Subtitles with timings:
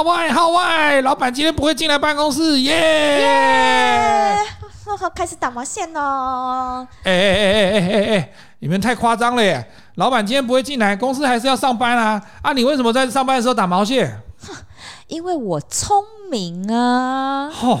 [0.00, 4.34] 号外号外，老板今天不会进来办公室，耶、yeah!
[4.34, 4.46] yeah!！
[4.86, 6.86] 好好，开始打毛线喽！
[7.02, 9.62] 哎哎哎哎哎哎哎，你们太夸张了耶！
[9.96, 12.18] 老板今天不会进来，公司还是要上班啊！
[12.40, 14.22] 啊，你为什么在上班的时候打毛线？
[15.08, 17.52] 因为我聪明啊！
[17.62, 17.80] 哦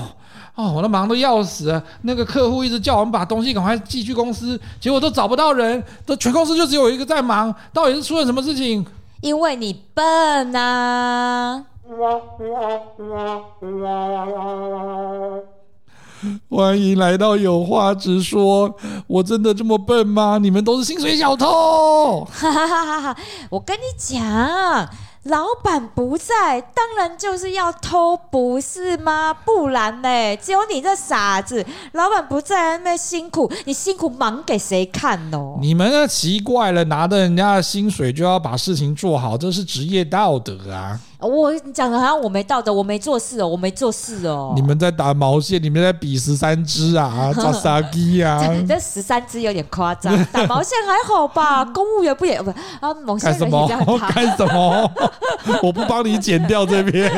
[0.56, 8.86] 哦，我都忙得要死，那个客户一直叫我们把东西赶快寄去公司，结果都找不到人，都全公司就只有一个在忙，到底是出了什么事情？
[9.22, 11.64] 因为你笨啊！
[16.48, 18.72] 欢迎来到有话直说，
[19.08, 20.38] 我真的这么笨吗？
[20.40, 22.24] 你们都是薪水小偷！
[22.30, 23.16] 哈哈哈哈！
[23.50, 24.88] 我跟你讲。
[25.24, 29.34] 老板不在，当然就是要偷，不是吗？
[29.34, 30.34] 不然呢？
[30.36, 35.58] 只有你这傻子，老板不在那辛苦，你辛苦忙给谁看哦？
[35.60, 40.98] 你们那奇怪了，拿着人家的薪水就要把事情做好，这是职业道德啊！
[41.20, 44.52] 我讲的好像我没道德，我没做事哦，我没做事哦。
[44.56, 48.40] 你们在打毛线，你们在比十三只啊，抓杀鸡啊？
[48.66, 51.64] 这十三只有点夸张， 打毛线还好吧？
[51.74, 52.92] 公务员不也不啊？
[53.04, 54.10] 某些人也这样打。
[54.10, 54.90] 干什么？
[55.62, 57.10] 我不帮你剪掉这边。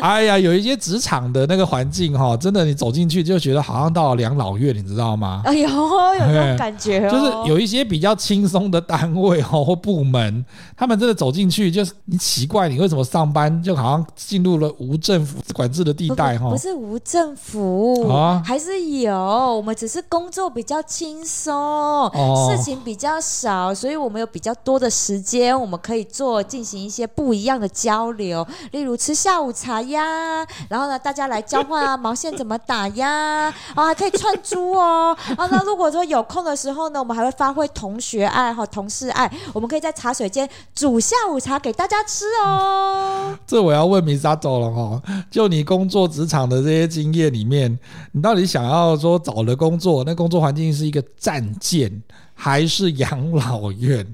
[0.00, 5.42] 哎呀，有一些职场的那个环境哈，真的你走进去就觉得好像到了养老院，你知道吗？
[5.44, 7.10] 哎呦，有这种感觉哦。
[7.10, 10.44] 就是有一些比较轻松的单位哈或部门，
[10.76, 11.92] 他们真的走进去就是。
[12.06, 16.38] 你奇怪，你为什么上班就好像进入了无政府管制的地带？
[16.38, 19.14] 哈，不是无政府啊，还是有。
[19.14, 33.52] 我们只是工作比较轻松，哦，事情比较少，所以我们有比较多的时间，我们可以做进行一些不一样的交流，例如吃下午茶呀，然后呢，大家来交换啊，毛线怎么打呀？
[33.74, 35.16] 啊，还可以串珠哦。
[35.36, 45.02] 啊，那如果说有空的时候呢，我们还会发挥同学爱和同事爱，我们可以在茶水间煮下午茶给大家吃哦，这我要问 Misato 了哈。
[45.30, 47.76] 就你工作职场的这些经验里面，
[48.12, 52.02] 你到底想要说找的工作，那工作环境是一个战舰
[52.34, 54.06] 还是养老院？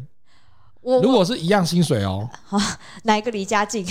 [0.80, 2.58] 我如果是一样薪水哦，好
[3.04, 3.86] 哪一个离家近？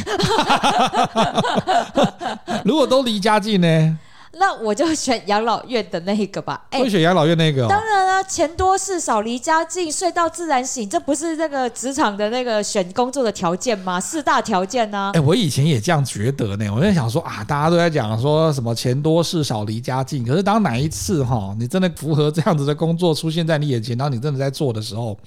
[2.64, 4.00] 如果都离家近呢？
[4.40, 6.66] 那我就选养老院的那一个吧。
[6.72, 7.68] 会选养老院那个？
[7.68, 14.00] 当然啊，钱多事少，离家近，睡到自然醒，这不是那个职场的那个选工作的条件吗？
[14.00, 15.12] 四大条件呢？
[15.14, 16.68] 哎，我以前也这样觉得呢。
[16.74, 20.26] 我在想说啊，大家都在讲说什么钱多事少，离家近。
[20.26, 25.18] 可是当哪一次哈，你真的符合这样子的工作出现在你眼前，然后你真的在做的时候。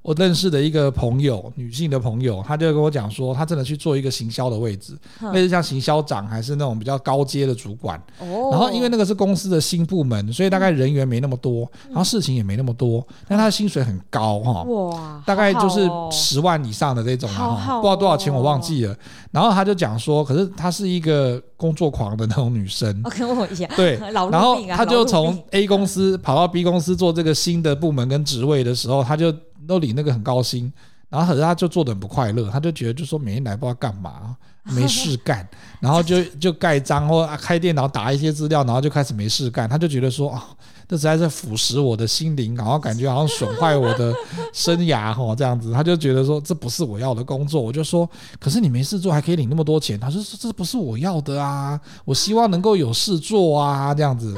[0.00, 4.96] 我认识的一个朋友，女性的朋友，她就跟我讲说，她真的去做一个行销的位置，
[5.32, 8.00] 类似像行销长，还是那种比较高阶的主管。
[8.20, 8.48] 哦。
[8.50, 14.62] 然后因为那个是公司的新部门，所以大概人员没那么多，然后事情也没那么多，但她的薪水很高哈。
[14.62, 15.22] 哇。
[15.26, 18.96] 大概就是十万以上的这种哈，不知道多少钱我忘记了。
[19.30, 23.02] 然后她就讲说，可是她是一个工作狂的那种女生。
[23.10, 23.70] 跟我一样。
[23.76, 23.98] 对。
[23.98, 29.34] 然后她就从 A 公司跑到 B 公司做这个新的部门跟职位的时候，她就。
[29.68, 30.72] 都领那个很高薪，
[31.08, 35.48] 然后可是他就做得很不快乐，他就觉得就说每天来不知道干嘛，没事干，
[35.78, 40.48] 然后就就盖章或开电脑打一些资料，然后就开始没事干，他就觉得说啊。
[40.88, 44.10] 这实在是腐蚀我的心灵，然后感觉好像损坏我的
[44.54, 47.60] 生涯哈，这样子，他就觉得说这不是我要的工作。
[47.60, 48.08] 我就说，
[48.40, 54.34] 可是你没事做还可以领那么多钱，他说这不是我要的啊， 我希望能够有事做啊，这样子。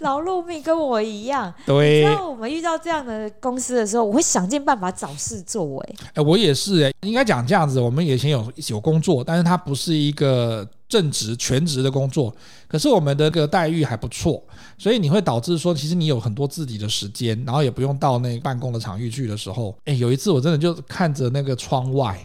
[0.00, 2.02] 劳碌命跟我一样，对。
[2.02, 5.78] 当我们遇到这样的公司的时候，我会想尽办法找事做。
[5.82, 10.68] 哎，哎，我也是哎，应该讲这样子，我们以前有有工作，但是它不是一个。
[10.88, 12.30] 正职全职的工作，
[12.72, 14.42] 可是我们的个待遇还不错，
[14.78, 22.18] 所以你会导致说，其实你有很多自己的时间，然后也不用到那办公的场域去的时候，诶，有一次我真的就看着那个窗外，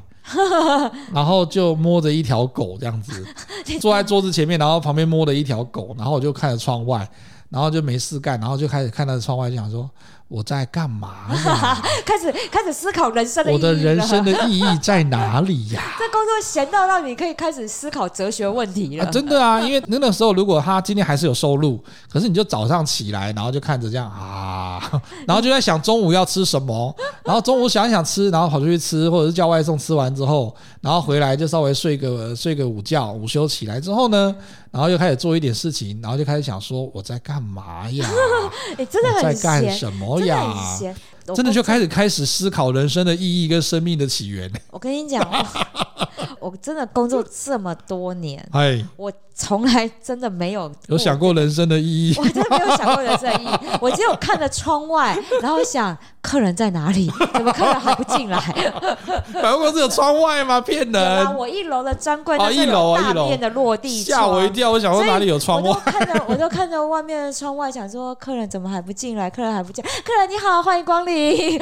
[1.13, 3.27] 然后就摸着一条狗这样子，
[3.81, 7.05] 坐在桌子前面，然后旁边摸着一条狗，然后我就看着窗外，
[7.49, 9.89] 然后就没事干，然后就开始看着窗外，就想说。
[10.29, 11.81] 我在干嘛呀？
[12.05, 13.57] 开始开始思考人生的意义。
[13.57, 15.81] 我的人生的意义在哪里呀？
[15.97, 19.05] 这工作闲到让你可以开始思考哲学问题了。
[19.05, 21.81] 啊，真的啊，因为那个时候如果他今天还是有收入，
[22.11, 24.81] 可是你就早上起来，然后就看着这样 啊，
[25.25, 26.93] 然后就在想中午要吃什么，
[27.23, 34.35] 然后中午想一想吃，然后跑出去吃，或者是叫外送，吃完之后，然后回来就稍微睡个睡个午觉，午休起来之后呢，
[34.71, 38.05] 然后又开始做一点事情，然后就开始想说我在干嘛呀？
[38.77, 40.16] 哎，真的很在干什么？
[40.19, 40.95] 真的很闲，
[41.35, 44.51] 真的就开始开始思考人生的意义跟生命的起源。
[44.71, 45.21] 我跟你讲，
[46.39, 52.15] 我我真的工作这么多年，哎，我从来真的没有有想过人生的意义。
[52.17, 53.49] 我真的没有想过人生的意义，
[53.79, 57.07] 我只有看着窗外，然后想客人在哪里？
[57.33, 58.39] 怎么客人还不进来？
[59.33, 60.59] 百货公司有窗外吗？
[60.59, 61.35] 骗人！
[61.35, 64.71] 我一楼的专柜，哦，一楼啊，一楼的落地窗，吓我一跳！
[64.71, 65.69] 我想说哪里有窗外？
[65.69, 69.29] 我看着，我就看着外面的窗外，想说客人怎么还不进来？
[69.29, 71.59] 客人还不进，客人你好，欢迎光临。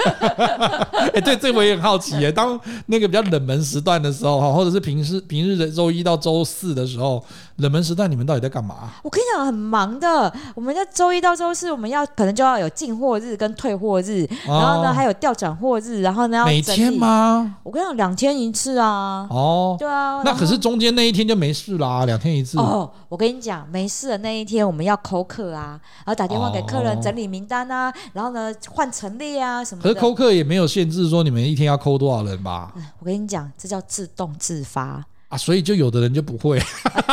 [1.25, 2.31] 对，这我也很好奇耶。
[2.31, 7.23] 当那个比较冷门时段的时候，哈，或者是平时平日的周一到周四的时候，
[7.57, 8.91] 冷门时段你们到底在干嘛？
[9.01, 10.33] 我跟你讲，很忙的。
[10.53, 17.55] 我们在周一到周四，我们要可能就要有进货日跟退货日，然后呢还有调转货日，然后呢要每天吗？
[17.63, 19.25] 我跟你讲，两天一次啊。
[19.29, 20.21] 哦，对啊。
[20.23, 22.57] 那可是中间那一天就没事啦，两天一次。
[22.57, 29.89] 哦，我跟你讲，没事的那一天我们要扣客啊，然后打电话给客人整理名单啊，然后呢换陈列啊什么的。
[29.89, 32.73] 可是扣客也没有限制说你们一天要扣多少人吧？
[32.99, 36.59] 我跟你讲，这叫自动自发啊，所以就有的人就不会。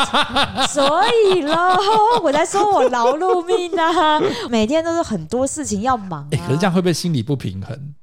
[0.69, 1.03] 所
[1.35, 1.77] 以喽，
[2.23, 4.21] 我在说我劳碌命啊，
[4.51, 6.29] 每天都是很多事情要忙啊。
[6.33, 7.95] 欸，可是这样会不会心理不平衡？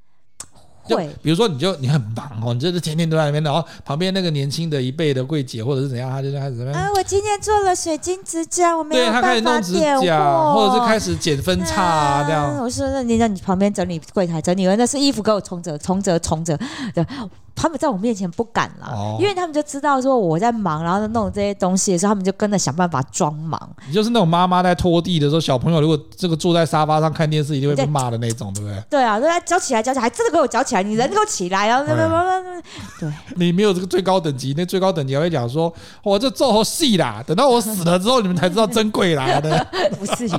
[0.96, 6.80] 会，比如说你就你很忙哦，你就是天天都在那边，然后旁边那个年轻的一辈的柜姐或者是怎样，他就开始怎么样？
[6.80, 9.50] 啊，我今天做了水晶指甲，我没有办法点货。
[9.50, 12.44] 对，他开始弄指甲，或者是开始剪分叉啊，这样。
[12.44, 16.58] 啊、我说那你在你旁边整理柜台，整理完那是衣服给我重折、重折、重折，
[16.94, 17.04] 对。
[17.52, 23.60] 他们在我面前不敢了，哦，因为他们就知道说我在忙，然后弄这些东西的时候，他们就跟着想办法装忙。
[23.86, 28.82] 你就是那种妈妈在拖地的时候，小朋友如果这个坐在沙发上看电视，一定会被骂的那种，对不对？
[28.88, 31.84] 对啊，对啊，搅起来，搅起来，还真的给我搅起来，你人都起来，然后
[32.98, 35.70] 对，你没有这个最高等级，那最高等级还会讲说，
[36.02, 39.66] 我这做好戏啦，等到我死了之后，你们才知道珍贵啦 的。
[39.98, 40.30] 不至于，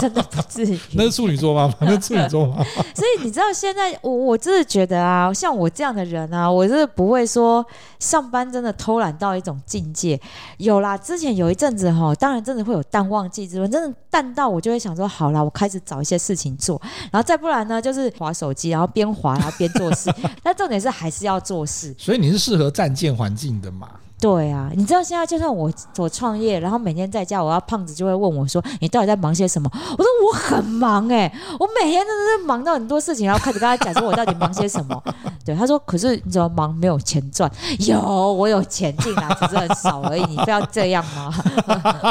[0.00, 0.80] 真的不至于。
[0.94, 1.70] 那是处女座吗？
[1.80, 2.64] 那是处女座吗？
[2.94, 6.70] 所以你知道现在我我真的觉得啊，像我这样的人啊，我。
[6.70, 7.66] 是不会说
[7.98, 10.20] 上班真的偷懒到一种境界，
[10.58, 10.96] 有啦。
[10.96, 16.80] 之前有一阵子哈，当然真的会有淡旺季之分，真的淡到我就会想说，好啦，我开始找一些事情做，
[17.10, 20.12] 然后再不然呢，就是滑手机，然后边滑然后边做事。
[20.42, 23.88] 但重点是还是要做事，所以你是适合战舰环境的嘛？
[24.20, 35.02] 对啊，你知道现在就算我我创业，然后每天在家，我要胖子就会问我说：“你到底在忙些什么？”我说：“我很忙哎、欸，我每天真的是忙到很多事情，然后开始跟他讲说我到底忙些什么。
[35.42, 37.50] ”对，他说：“可是你怎么忙没有钱赚？
[37.78, 40.22] 有，我有钱进来，只是很少而已。
[40.26, 41.34] 你非要这样吗？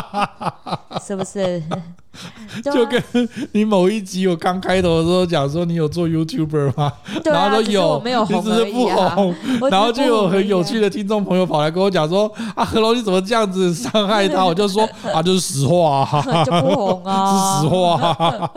[1.05, 1.61] 是不是？”
[2.63, 3.01] 就跟
[3.53, 6.93] 你某一集我刚开头的时候讲说，你有做 YouTuber 吗？
[7.23, 9.35] 对啊、然后说有，我没有红你只是不红。
[9.69, 18.51] 然后就有很有趣的听众朋友跑来跟我讲说：“啊，何龙你怎么这样子伤害他？” 我就说：“啊，就是实话、啊，就不红啊， 是实话、啊。”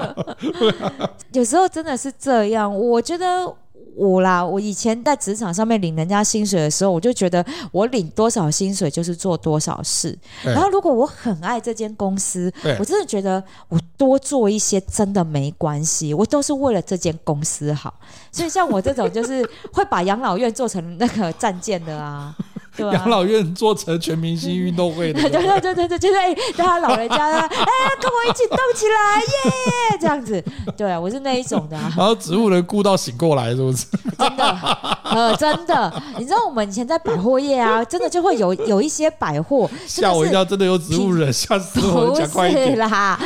[1.32, 3.54] 有时候真的是这样，我觉得。
[3.94, 10.18] 我啦，我以前在职场上面领人家薪水的时候，我就觉得我领多少薪水就是做多少事。
[10.42, 17.92] 然后如果我很爱这间公司，我真的觉得我多做一些真的没关系，我都是为了这间公司好。
[18.30, 22.34] 所以像我这种就是会把养老院做成那个战舰的啊。
[22.78, 27.48] 养老院做成全明星运动会的，对对对对对，就是哎，大家老人家哎，
[28.00, 30.42] 跟我一起动起来耶，这样子，
[30.76, 31.92] 对啊，我是那一种的、啊。
[31.96, 33.86] 然后植物人顾到醒过来，是不是？
[34.18, 43.18] 真的，呃，真的，你知道我们以前在百货业啊，真的就会有有一些百货吓我一跳，真的有植物人，吓死我，不是啦，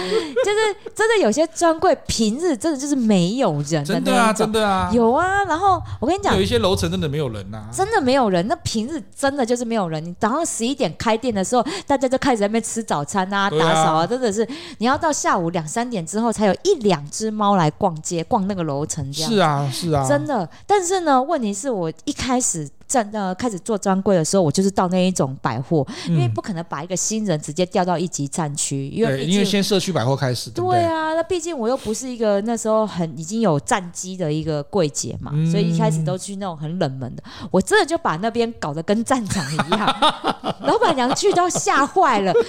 [0.44, 5.44] 就是真的有些专柜平日真的就是没有人的，真的啊，真的啊，有啊。
[5.44, 9.36] 然后我跟你讲，有一些楼层真的没有人呐、啊，真的没有人，那平日真。
[9.36, 10.02] 真的就是没有人。
[10.02, 19.30] 你早上十一点开店的时候，大家就开始在那边吃早餐啊、打扫啊，真的是你要到下午两三点之后，才有一两只猫来逛街、逛那个楼层这样。
[19.30, 20.48] 是啊，是啊，真的。
[20.66, 22.70] 但是呢，问题是我一开始。
[22.86, 30.50] 在呃开始做专柜的时候，我就是到那一种百货，因为不可能把一个新人直接调到一级战区，因为因为先社区百货开始。
[30.50, 37.22] 对啊，那毕竟我又不是一个那时候很已经有战机的一个柜姐嘛，所以一开始都去那种很冷门的。
[37.50, 39.86] 我真的就把那边搞得跟战场一样，
[40.62, 42.42] 老板娘去都吓坏了，说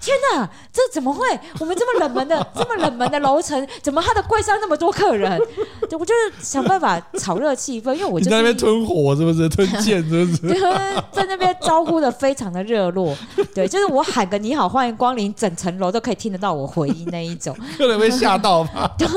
[0.00, 1.24] 天哪，这怎么会？
[1.60, 5.38] 我们这么冷门的这么冷门的楼层，怎么他的柜上那么多客人？
[5.98, 9.68] 我就是想办法炒热气氛，因为我就在那边吞火，是不是吞？
[9.80, 10.54] 见是不是？
[11.12, 13.16] 在那边招呼的非常的热络，
[13.54, 18.94] 对，就是我喊个你好，欢迎光临，整层楼都可以听得到我回应那一种， 可能会吓到吧？
[18.98, 19.08] 对，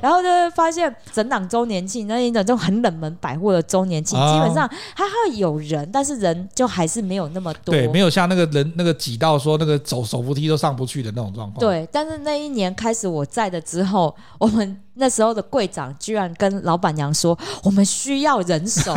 [0.00, 11.60] 然后就会发现整档周年庆那一种就很冷门百货的周年庆，基本上还会有人，但是人就还是没有那么多，对，没有像那个人那个挤到说那个走手扶梯都上不去的那种状况。
[11.60, 14.78] 对，但是那一年开始我在的之后，我们。
[14.94, 18.94] 那时候的柜长居然跟老板娘说：“我们需要人手，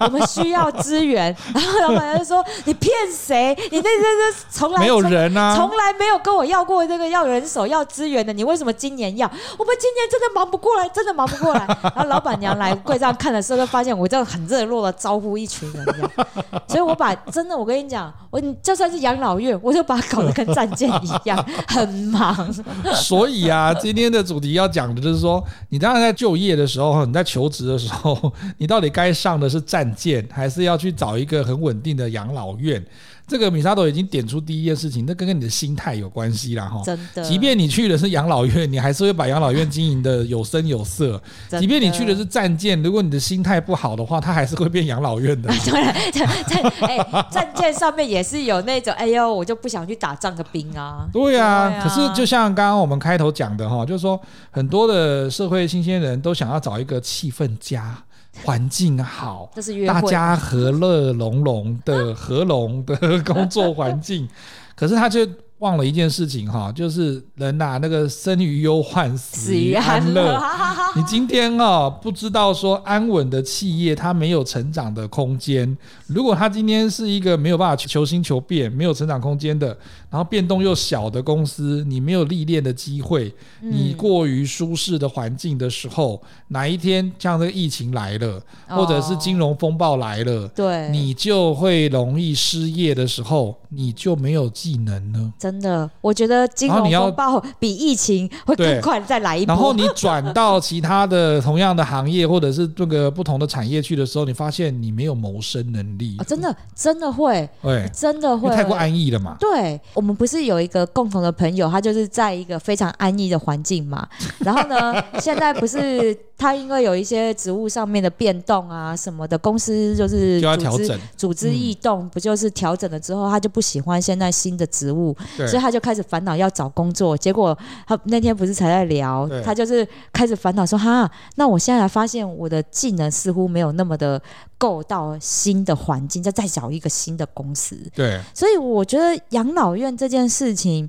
[0.00, 1.34] 我们需要资源。
[1.54, 3.56] ”然后老板娘就说：“你骗谁？
[3.70, 8.32] 你那那那从来没有人啊，从来没有跟我要过这个要人手要资源的。
[8.32, 9.26] 你为什么今年要？
[9.58, 11.66] 我们今年真的忙不过来，真的忙不过来。
[11.82, 15.86] ”然后老板娘来柜上看的时候，就发现我这样很热络的招呼一群人，
[16.68, 22.52] 所以我把真的，我跟你讲，我就算是养老院，我就把它搞得跟战舰一样，很忙。
[22.94, 25.42] 所以啊，今天的主题要讲的就是说。
[25.70, 32.84] 你当然在就业的时候，你在求职的时候，你到底该上的是战舰，还是要去找一个很稳定的养老院？
[33.26, 36.82] 这个米沙朵已经点出第一件事情，那跟跟你的心态有关系了哈。
[36.84, 41.18] 真的，即便你去的是养老院，你还是会把养老院经营的有声有色。
[41.58, 45.48] 即便你去的是战舰，如果你的心态不好的话，它还是会变养老院的。
[45.64, 51.08] 对，在哎，战舰上面也是有那种哎呦，我就不想去打仗的兵啊。
[51.10, 54.20] 对啊，可是就像刚刚我们开头讲的哈，就是说
[54.50, 57.96] 很多的社会新鲜人都想要找一个气氛佳。
[58.42, 59.50] 环境好，
[59.86, 64.28] 大家和乐融融的和融的工作环境，
[64.74, 65.28] 可是他就。
[65.64, 70.38] 忘了一件事情哈，就是人呐、啊，那个生于忧患，死于安乐。
[70.94, 75.76] 你今天啊，不知道说安稳的企业它没有成长的空间。
[76.06, 79.68] 如果它今天是一个没有办法求新求变、没有成长空间的，
[80.10, 95.32] 然后变动又小的公司，你没有历练的机会，你过于舒适的环境的时候，哪一天像这个疫情来了，或者是金融风暴来了，对，你就会容易失业的时候，你就没有技能了。
[95.38, 99.54] 真的，我觉得金融风暴比疫情会更快再来一波。
[99.54, 106.16] 然后你转到其他的同样的行业，或者是这个不同的产业去的时候，你发现你没有谋生能力。
[106.26, 109.36] 真的，真的会，对，真的会太过安逸了嘛？
[109.40, 114.08] 对，我们不是有一个共同的朋友，他就是在一个非常安逸的环境嘛。
[114.38, 125.16] 然后呢， 现在不是他因为有一些职务上面的变动啊什么的，公司就是就要调整，组织异动，不就是调整了之后，他就不喜欢现在新的职务。
[125.36, 134.20] 所以他就开始烦恼要找工作，结果他那天不是才在聊，他就是开始烦恼说：“哈，那我现在才发现我的技能似乎没有那么的
[134.58, 140.88] 够到新的环境，再再找一个新的公司。”对，所以我觉得养老院这件事情，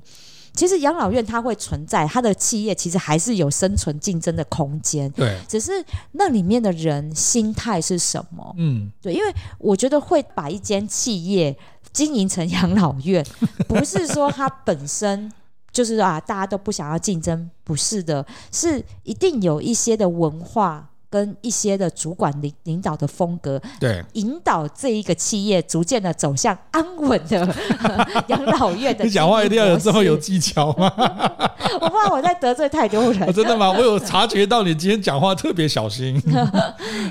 [0.56, 5.08] 其实养老院它会存在，它的企业其实还是有生存竞争的空间。
[5.12, 5.72] 对，只是
[6.12, 8.54] 那里面的人心态是什么？
[8.56, 11.56] 嗯，对，因为我觉得会把一间企业。
[11.92, 13.24] 经营成养老院，
[13.66, 15.32] 不是说它本身
[15.72, 27.54] 就是啊，大家都不想要竞争，不是的，是一定有一些的文化跟一些的主管领领导的风格，对，引导这一个企业逐渐的走向安稳的
[28.28, 29.04] 养老院的。
[29.06, 30.92] 你讲话一定要有这么有技巧吗？
[31.80, 33.32] 我怕我在得罪太多人。
[33.32, 33.70] 真的吗？
[33.70, 36.20] 我有察觉到你今天讲话特别小心。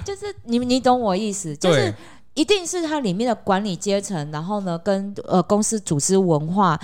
[0.04, 1.94] 就是你你懂我意思，就是。
[2.36, 6.78] 一定是它里面的管理阶层，然后呢，跟呃公司组织文化，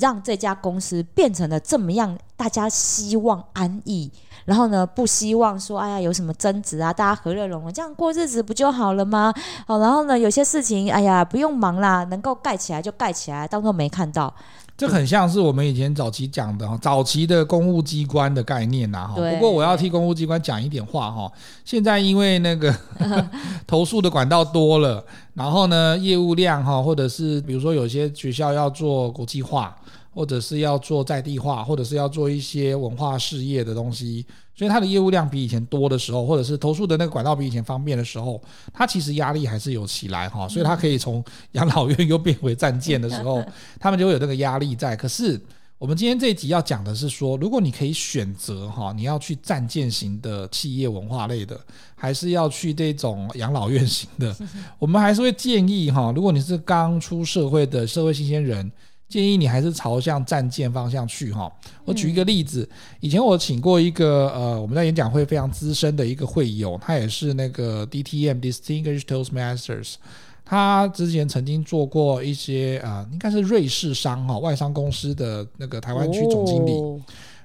[0.00, 4.12] 让这家公司变成了这么样，大家希望安逸，
[4.44, 9.32] 然后呢，不希望说，哎呀，有什么争执啊，大家和乐融融，这样过日子不就好了吗？
[9.66, 14.32] 好，然后呢，有些事情，哎呀，不用忙啦，能够盖起来就盖起来，当做没看到。
[14.78, 19.16] 这很像是我们以前早期讲的哈，早期的公务机关的概念呐哈。
[19.16, 21.30] 不过我要替公务机关讲一点话哈。
[21.64, 22.72] 现在因为那个
[23.66, 25.04] 投诉的管道多了，
[25.34, 29.76] 然后呢，业务量哈，或者是比如说有些学校要做国际化，
[30.18, 34.26] 或者是要做在地化，或者是要做一些文化事业的东西。
[34.52, 40.48] 所以它的业务量比以前多的时候，或者是投诉的那个管道比以前方便的时候，它其实压力还是有起来哈。
[40.48, 43.40] 所以它可以从养老院又变回战舰的时候，
[43.78, 44.96] 他们就会有那个压力在。
[44.96, 45.40] 可是
[45.78, 51.56] 我们今天这一集要讲的是说，如果你可以选择哈，你要去战舰型的企业文化类的，
[51.94, 54.36] 还是要去这种养老院型的，
[54.80, 58.68] 我们还是会建议哈，如果你是刚出社会的社会新鲜人。
[59.08, 61.50] 建议你还是朝向战舰方向去哈。
[61.84, 62.68] 我举一个例子，
[63.00, 69.94] 以前我请过一个呃，我们在演讲会非常资深的一个会友，他也是那个 DTM Distinguished Toastmasters，
[70.44, 76.72] 他之前曾经做过一些啊、呃，应该是瑞士商哈外商公司的那个台湾区总经理。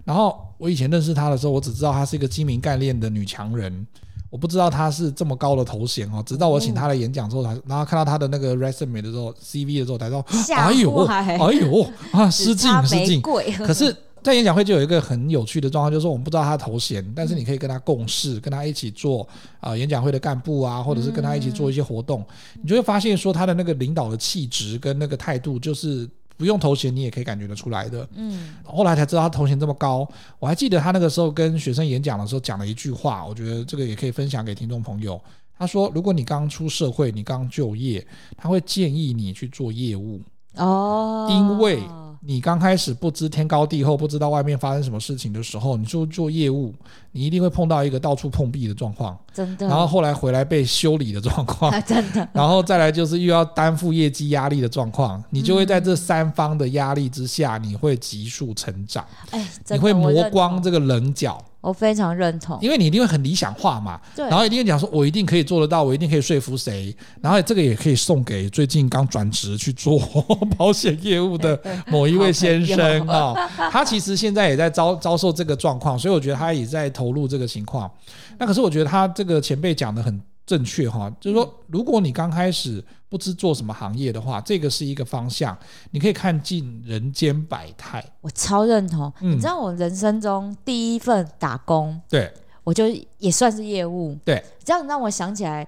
[0.04, 3.88] 然后我以前认识他的时候，我只知道他是一个精明干练的女强人。
[4.34, 10.26] 我不知道他是这么高的头衔哦，直到我请他来演讲之后，才然后看到他的那个 resume 的时候，CV 的时候，才说，
[10.56, 13.22] 哎呦，哎呦啊，失敬失敬。
[13.22, 19.22] 可是，在演讲会就有一个很有趣的状况，就是说我们不知道他的头衔，但是你可以跟他共事，跟他一起做
[19.60, 22.26] 啊、呃、演讲会的干部啊，或者是跟他一起做一些活动，
[22.60, 26.10] 你就会发现说他的那个领导的气质跟那个态度就是。
[26.44, 28.06] 不用头衔你也可以感觉得出来的。
[28.16, 30.06] 嗯，后来才知道他头衔这么高。
[30.40, 35.18] 我还记得他那个时候跟学生演讲的时候讲了一句话，我觉得这个也可以分享给听众朋友。
[35.58, 40.20] 他说：“如果你刚出社会，你刚就业，他会建议你去做业务
[40.58, 41.82] 哦，因为。”
[42.26, 46.74] 你刚开始不知天高地厚，不知道外面发生什么事情的时候，你就做业务，
[47.14, 49.66] 你一定会碰到一个到处碰壁的状况，真的。
[49.68, 52.28] 然后后来回来被修理的状况，啊， 真的。
[52.34, 61.42] 然后再来就是又要担负业绩压力的状况，你就会在这三方的压力之下，你会急速成长，哎，你会磨光这个棱角。
[61.62, 69.98] 我非常认同，因为你一定会很理想化嘛，对，然后一定会讲说，我一定可以做得到，我一定可以说服谁，然后这个也可以送给最近刚转职去做
[70.58, 77.92] 保险业务的某一位先生啊、哦，他其实现在也在遭遭受这个状况，所以我觉得他也在投入这个情况。
[78.38, 82.84] 那可是我觉得他这个前辈讲的很正确哈，就是说，如果你刚开始。
[83.14, 85.56] 不知做什么行业的话，这个是一个方向。
[85.92, 88.04] 你可以看尽人间百态。
[88.22, 89.14] 我超认同。
[89.22, 92.34] 嗯、你知道我人生中第一份打工，对，
[92.64, 92.86] 我就
[93.18, 94.18] 也算是业务。
[94.24, 95.68] 对，这样让我想起来，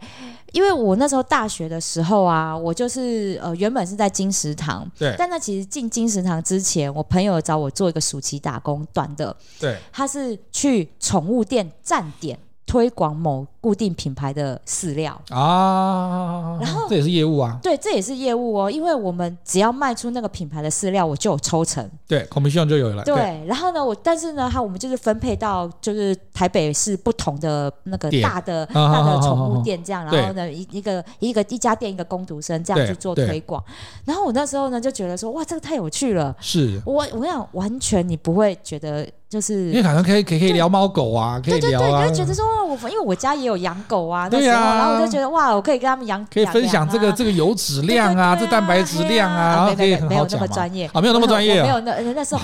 [0.51, 13.45] 因为我那时候大学的时候啊，我就是呃原本是在金石堂，对，但那其实进金石堂之前，我朋友找我做一个暑期打工，短的，对，他是去宠物店站点推广某。
[13.65, 15.19] 固定品牌的饲料。
[15.31, 23.03] 啊，然后这也是业务啊，对，这也是业务哦，因为我们只要卖出那个品牌的饲料，我就有抽成，对，commission 就有了。
[23.03, 23.43] 对，对。
[23.47, 33.63] 然后呢，我但是呢，哈，我们就是分配到就是台北市不同的那个大的大的宠物店这样，然后呢，一一个一个一家店一个工读生这样去做推广，
[34.05, 36.79] 然后我那时候呢就觉得说，哇，这个太有趣了，是。
[36.85, 43.65] 我我跟你讲，完全你不会觉得就是，因为可能可以可以可以聊猫狗啊，可以聊啊，对对对，就觉得说，我因为我家也有。
[43.65, 52.41] 养狗啊，那时候，然后我就觉得哇，我可以跟他们养，可以分享这个这个油脂量啊，这蛋白质量啊，没有没有那么专业啊，没有那么专业，没有那那时候。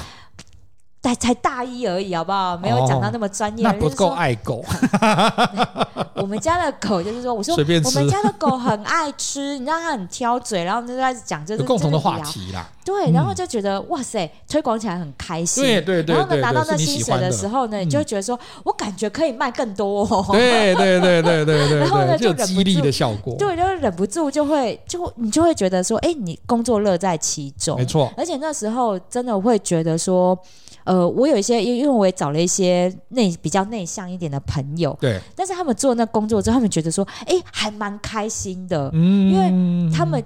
[1.03, 2.55] 才才大一而已，好不好？
[2.57, 3.63] 没有讲到那么专业。
[3.63, 4.63] 那不够爱狗。
[6.13, 12.69] 我们家的狗就是说，我说我们家的狗很爱吃，你知道它很挑嘴，然后就开始讲这个共同的话题啦。
[12.83, 15.63] 对，然后就觉得哇塞，推广起来很开心。
[15.63, 16.15] 对对对。
[16.15, 20.05] 然后呢，拿到那薪水的时候呢，你就会觉得说我感觉可以卖更多。
[20.31, 21.79] 对对对对对对。
[21.79, 23.35] 然后呢，就有激励的效果。
[23.37, 27.77] 对，就是忍不住就会就你就会觉得说，哎，你工作乐在其中。
[27.77, 28.11] 没错。
[28.17, 30.37] 而且那时候真的会觉得说。
[30.83, 40.21] 呃，我有一些，因因为我也找了一些内比较内向一点的朋友，对，但是他们做那工作之后，他们觉得说，哎，还蛮开心的，嗯，因为他们，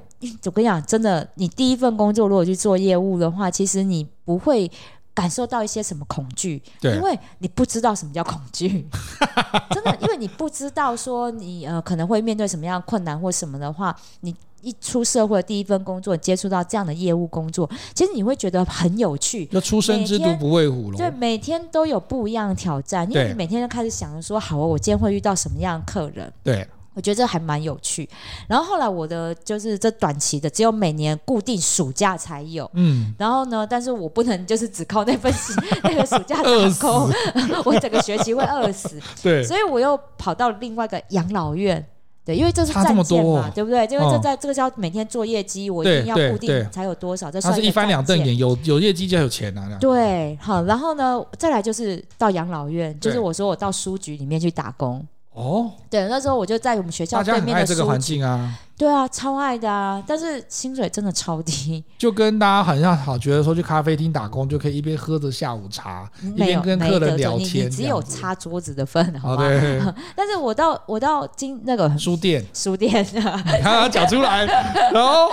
[0.46, 4.70] 我跟你讲，真的，你第一份工作如果去做业务的话，其实你不会
[5.14, 8.88] 感受到一些什么恐惧，对，因为你不知道什么叫恐惧，
[9.72, 14.36] 真的，因为你不知道说你呃可能会面对什么样的困难或什么的话，你。
[14.62, 19.48] 一出社会，第一份工作接触到这样的业务工作，其实你会觉得很有趣。
[19.52, 20.98] 那初生之犊不畏虎了。
[20.98, 26.34] 对，每天都有不一样的挑战，因为你每天都开始想着说，好，我今天会遇到什么样的客人。
[26.42, 28.10] 对，我觉得这还蛮有趣。
[28.48, 32.68] 然后后来我的就是这短期的，只有每年固定暑假才有。
[32.74, 33.14] 嗯。
[33.20, 35.32] 然后呢，但是我不能就是只靠那份
[35.84, 37.12] 那个暑假打工，
[37.66, 39.00] 我整个学期会饿死。
[39.22, 39.44] 对。
[39.44, 41.86] 所以我又跑到另外一个养老院。
[42.26, 43.86] 对，因为这是战舰嘛，对不对？
[43.86, 47.30] 因为这在这个叫每天做业绩，我一定要固定才有多少。
[47.30, 49.78] 这算是一翻两瞪眼，有有业绩就有钱啊。
[49.80, 55.06] 对，好，然后呢，再来就是到养老院，就是我说我到书局里面去打工。
[55.36, 58.58] 哦，对，那时候我就在我们学校对面的这个环境啊。
[58.78, 60.04] 对啊，超爱的啊！
[60.06, 69.44] 但是薪水真的超低， 就跟大家好像好觉得说去咖啡厅打工就可以一边喝着下午茶，一边跟客人聊天，你只有擦桌子的份，好吧？
[70.14, 74.44] 但是我到我到金那个书店，书店， 你看他讲出来，
[74.92, 75.30] 然后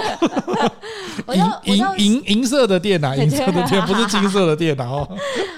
[1.64, 5.05] 银银银银色的店啊，银色的店不是金色的店哦。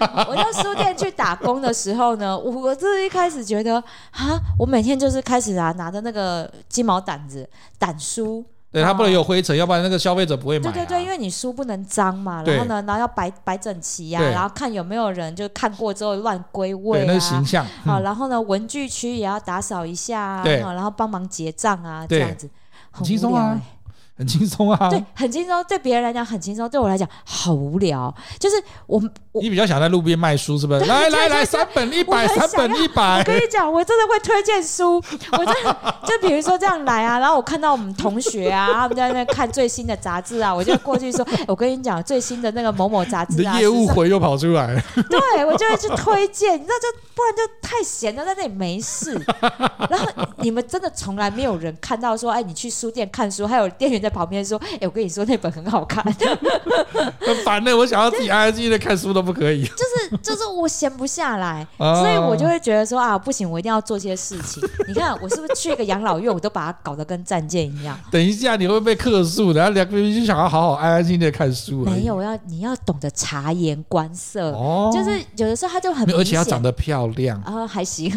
[0.00, 3.76] 我到书店去打工的时候呢，我这一开始觉得
[4.12, 7.46] 啊，我每天就是开始啊，拿着那个鸡毛掸子。
[7.78, 10.70] 撣书，对，它不能有灰尘，要不然那个消费者不会买。
[10.70, 17.64] 对对对，因为你书不能脏嘛，然后呢，然后要摆摆整齐呀，然后看有没有人就看过之后乱归位啊，那个形象。
[17.84, 22.48] 好，然后呢，文具区也要打扫一下，啊，然后帮忙结账啊，这样子，
[22.90, 23.60] 很轻松啊。
[24.16, 28.14] 很轻松啊，对，很轻松，对别人来讲很轻松，对我来讲好无聊。
[28.38, 28.54] 就是
[28.86, 29.02] 我，
[29.42, 30.84] 你比较想在路边卖书是不是？
[30.84, 33.18] 来来来，三本一百，三本一百。
[33.18, 35.02] 我跟你讲，我真的会推荐书。
[35.32, 43.58] 我真的就比如说这样来啊，然后我看到我们同学啊， 他们在那看最新的杂志啊，我就过去说， 我跟你讲最新的那个某某杂志啊。
[43.60, 44.80] 业务回又跑出来。
[44.94, 49.20] 对，我就会去推荐，你知道，就不然就太闲了，在那里没事。
[49.90, 50.06] 然后
[50.38, 54.03] 你们真的从来没有人看到说，哎，你去书店看书，还有店员。
[54.04, 56.04] 在旁边说：“哎、欸，我跟你说那本很好看。
[57.18, 59.64] ”很烦的，我想要自己安安静静的看书都不可以。
[59.74, 64.62] 就是 就是我闲不下来， 所以我就会觉得说啊，不行，我一定要做些事情。
[64.86, 67.98] 你看我是不是去一个养老院，我都把它搞得跟战舰一样？
[68.10, 71.84] 等一下你会被克诉，然后两个人就想要好好安安静静的看书。
[71.84, 78.12] 没有，要你要懂得察言观色，哦，就是有的时候他就很，而且要长得漂亮啊、呃，还行。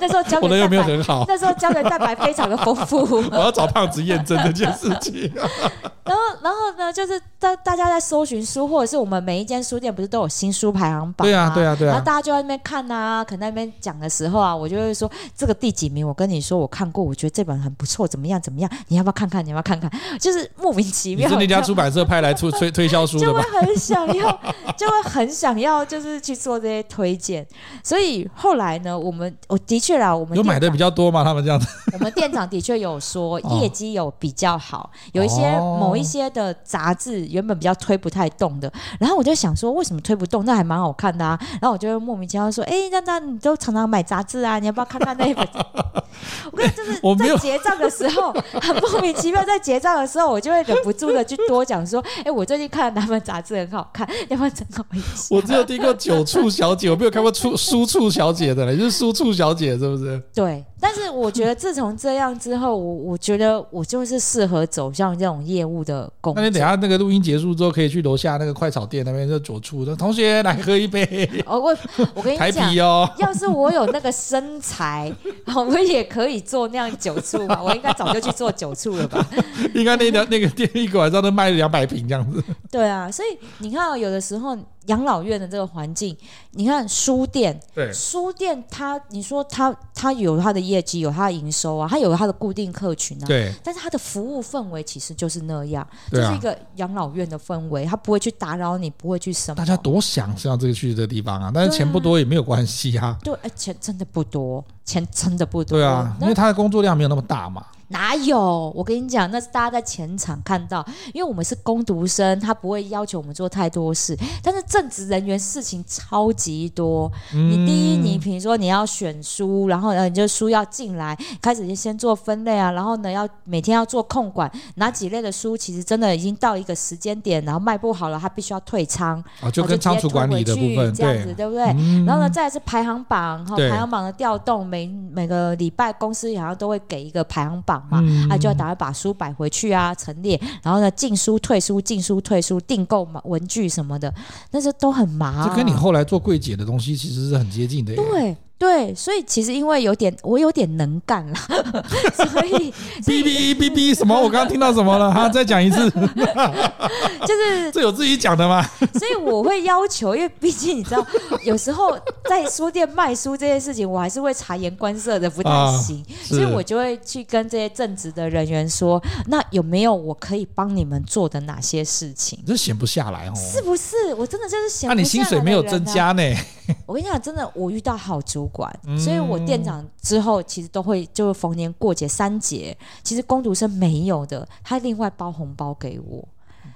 [0.00, 1.24] 那时候胶原蛋白有没有很好？
[1.28, 2.98] 那时候胶原蛋白非常的丰富。
[3.30, 5.30] 我要找胖子验证这件事情。
[5.34, 11.26] 然后，然后呢，就是大大家在搜寻书，或者是我们每一间书店不是都有新书排行榜？
[11.26, 11.92] 对啊，对啊，对啊。
[11.92, 16.06] 然后大家就在那边看啊，可能那边讲的时候啊，我就会说这个第几名？
[16.06, 18.40] 我跟你说，我看过，我觉得这本很不错，怎么样？
[18.40, 18.70] 怎么样？
[18.88, 19.44] 你要不要看看？
[19.44, 19.90] 你要不要看看？
[20.18, 21.28] 就是莫名其妙。
[21.28, 23.18] 是那家出版社派来出推推销书？
[23.18, 24.40] 就会很想要，
[24.76, 27.46] 就会很想要，就是去做这些推荐。
[27.84, 31.22] 所以后来呢，我们我的确啦，我们有买的比较多嘛？
[31.22, 31.66] 他们这样子？
[31.92, 40.37] 我们店长的确有说 业绩有比较好，有一些某一些的杂志原本比较推不太动的，然后我就想说，为什么推不动？
[40.44, 41.38] 那还蛮好看的啊。
[41.60, 45.46] 然后我就会莫名其妙说，哎，那那你都常常买杂志啊，你要不要看看那一本？
[46.50, 55.36] 我跟你就是在结账的时候，很莫名其妙，在结账的时候，我就会忍不住的去多讲说，哎，我最近看了哪本杂志很好看，要不要参考一下？
[55.36, 60.20] 我只有听过酒促小姐，我没有看过出书处小姐的嘞，就是书处小姐是不是？
[60.34, 60.64] 对。
[60.80, 66.40] 但是我觉得自从这样之后，我我觉得我就是适合走向这种业务的工作。
[66.40, 71.28] 那你等下那个录音结束之后，可以去楼下那个快炒店那边就酒促的同学来喝一杯。
[71.44, 71.76] 哦，我
[72.14, 75.12] 我跟你讲，哦，要是我有那个身材，
[75.54, 77.60] 我也可以做那样酒醋吧。
[77.64, 79.26] 我应该早就去做酒醋了吧？
[79.74, 82.42] 应该那条那个店一个晚上都卖了两百瓶这样子。
[82.70, 84.56] 对啊，所以你看，有的时候。
[84.88, 86.14] 养老院的这个环境，
[86.50, 99.56] 你看书店，对，书店它，你说它它有它的业绩，有它的营收啊，它有它的固定客群啊，对，但是它的服务氛围其实就是那样，就是一个养老院的氛围，它不会去打扰你，不会去什么。
[99.56, 103.16] 大家多想象这个去的地方啊，但是钱不多也没有关系啊。
[103.22, 105.78] 对，而且真的不多，钱真的不多。
[105.78, 107.64] 对啊，因为他的工作量没有那么大嘛。
[107.88, 108.72] 哪有？
[108.74, 114.16] 我跟你讲，那是大家在前场看到，因为我们是工读生，他不会要求我们做太多事。
[114.42, 117.10] 但是正职人员事情超级多。
[117.32, 131.64] 嗯、你第一，你比如说你要选书，然后呢，你就书要进来，开始就先做分类啊，然后呢，要每天要做控管，哪几类的书其实真的已经到一个时间点，然后卖不好了，他必须要退仓，啊，就跟仓储管理的部分这样子，对，对不对？
[131.78, 137.77] 嗯、然后呢，再来是排行榜，哈，排行榜的调动，每每个礼拜公司好像都会给一个排行榜。
[137.90, 144.12] 嘛，啊，就要打算把书摆回去啊，陈列，然后呢，进书退书，进书退书，订购嘛，文具什么的，
[144.50, 145.48] 那些都很麻。
[145.48, 147.94] 这跟你后来做柜姐的东西其实是很接近的。
[147.94, 148.36] 对。
[148.58, 151.40] 对，所以其实因为有点我有点能干啦，
[152.12, 154.14] 所以哔哔哔哔什么？
[154.20, 155.12] 我刚刚听到什么了？
[155.12, 158.68] 哈， 再讲一次，就是 这有自己讲的吗？
[158.94, 161.06] 所以我会要求，因为毕竟你知道，
[161.44, 161.96] 有时候
[162.28, 172.36] 在书店卖书这件事情，我还是会察言观色的，不太行，啊、所以我就会去跟这些正职的人员说，那有没有我可以帮你们做的哪些事情？
[172.44, 173.94] 这闲不下来哦，是不是？
[174.16, 174.94] 我真的就是闲不下来。
[174.96, 176.22] 那、啊、你薪水没有增加呢？
[176.86, 186.28] 我跟你讲，真的，我遇到好主管，嗯、所以我店长之后其实都会就是逢年过节三节，其实工读生没有的，他另外包红包给我。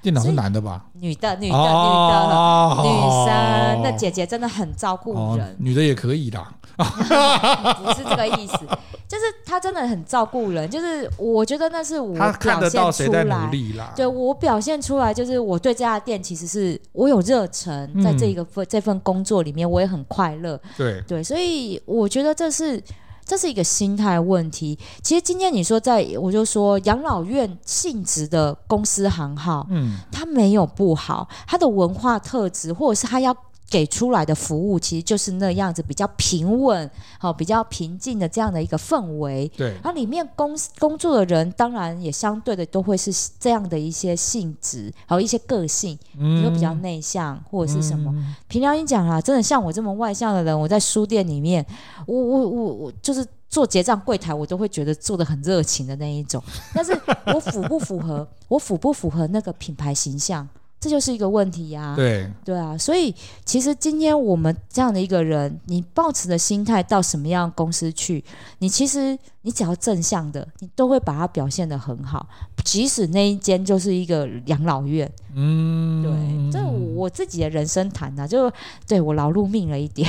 [0.02, 0.84] 店长是男的吧？
[0.94, 3.82] 女的，女的，哦、女的，女生。
[3.82, 6.52] 那、哦、姐姐真的很照顾人、哦，女的也可以啦。
[6.76, 8.56] 不是这个意思，
[9.06, 13.50] 就是她真的很照顾人，就是我觉得那是我表现出来，
[13.94, 20.58] 对我表现出来，就是我对这家店其实是我有热忱，在这一个份、嗯、这份工作里面，我也很快乐。
[20.76, 22.82] 对对，所以我觉得这是
[23.24, 24.78] 这是一个心态问题。
[25.02, 33.36] 其实今天你说在，我就说养老院性质的公司行号，嗯，它没有不好，它的文化特质，或者是它要。
[33.72, 39.50] 给出来的服务其实就是那样子，比较平稳，好，比较平静的这样的一个氛围。
[39.56, 48.12] 对，那里面工工作的人当然也相对的都会是这样的一些性质，还有一些个性，比如比较内向或者是什么。
[48.14, 51.64] 嗯、凭良心讲啊，真的像我这么外向的人，我在书店里面，
[52.06, 56.42] 我我我我就是做结账柜台，我都会觉得做的很热情的那一种。
[56.74, 56.92] 但是
[57.34, 58.28] 我符不符合？
[58.48, 60.46] 我符不符合那个品牌形象？
[60.82, 63.14] 这就是一个问题呀、啊，对对啊，所以
[63.44, 68.24] 其实今天我们这样的一个人，你抱持的心态到什么样公司去，
[68.58, 72.26] 你其实你只要正向的，你都会把它表现得很好。
[72.64, 76.12] 即使那一间就是一个养老院，嗯，对，
[76.50, 76.66] 这
[76.96, 78.52] 我自己的人生谈呐，就
[78.88, 80.08] 对我劳碌命了一点。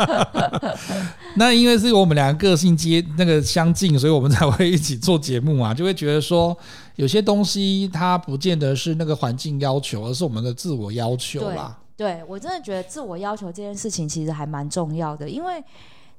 [1.36, 6.56] 那因为是我们两个个性接那个相近，所以我们才会一起做节目啊，就会觉得说
[6.96, 11.78] 有些东西它不见得是那个环境要求，而是我们的自我要求啦。
[11.96, 15.62] 对，我真的觉得自我要求这件事情其实还蛮重要的，因为。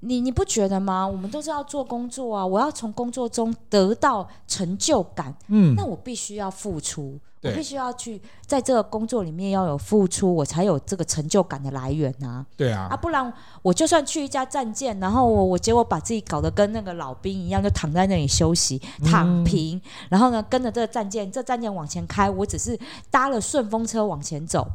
[0.06, 1.08] 你你不觉得吗？
[1.08, 5.34] 我们都是要做工作啊，我要从工作中得到成就感。
[5.48, 12.46] 嗯，那我必须要付出，我必须要去在这个工作里面要有付出，我才有这个成就感的来源啊。
[12.58, 22.78] 对啊，啊，不然我就算去一家战舰，然后我我结果把自己搞得跟那个老兵一样，就躺在那里休息躺平，然后呢跟着这个战舰，这战舰往前开，我只是
[23.10, 24.68] 搭了顺风车往前走，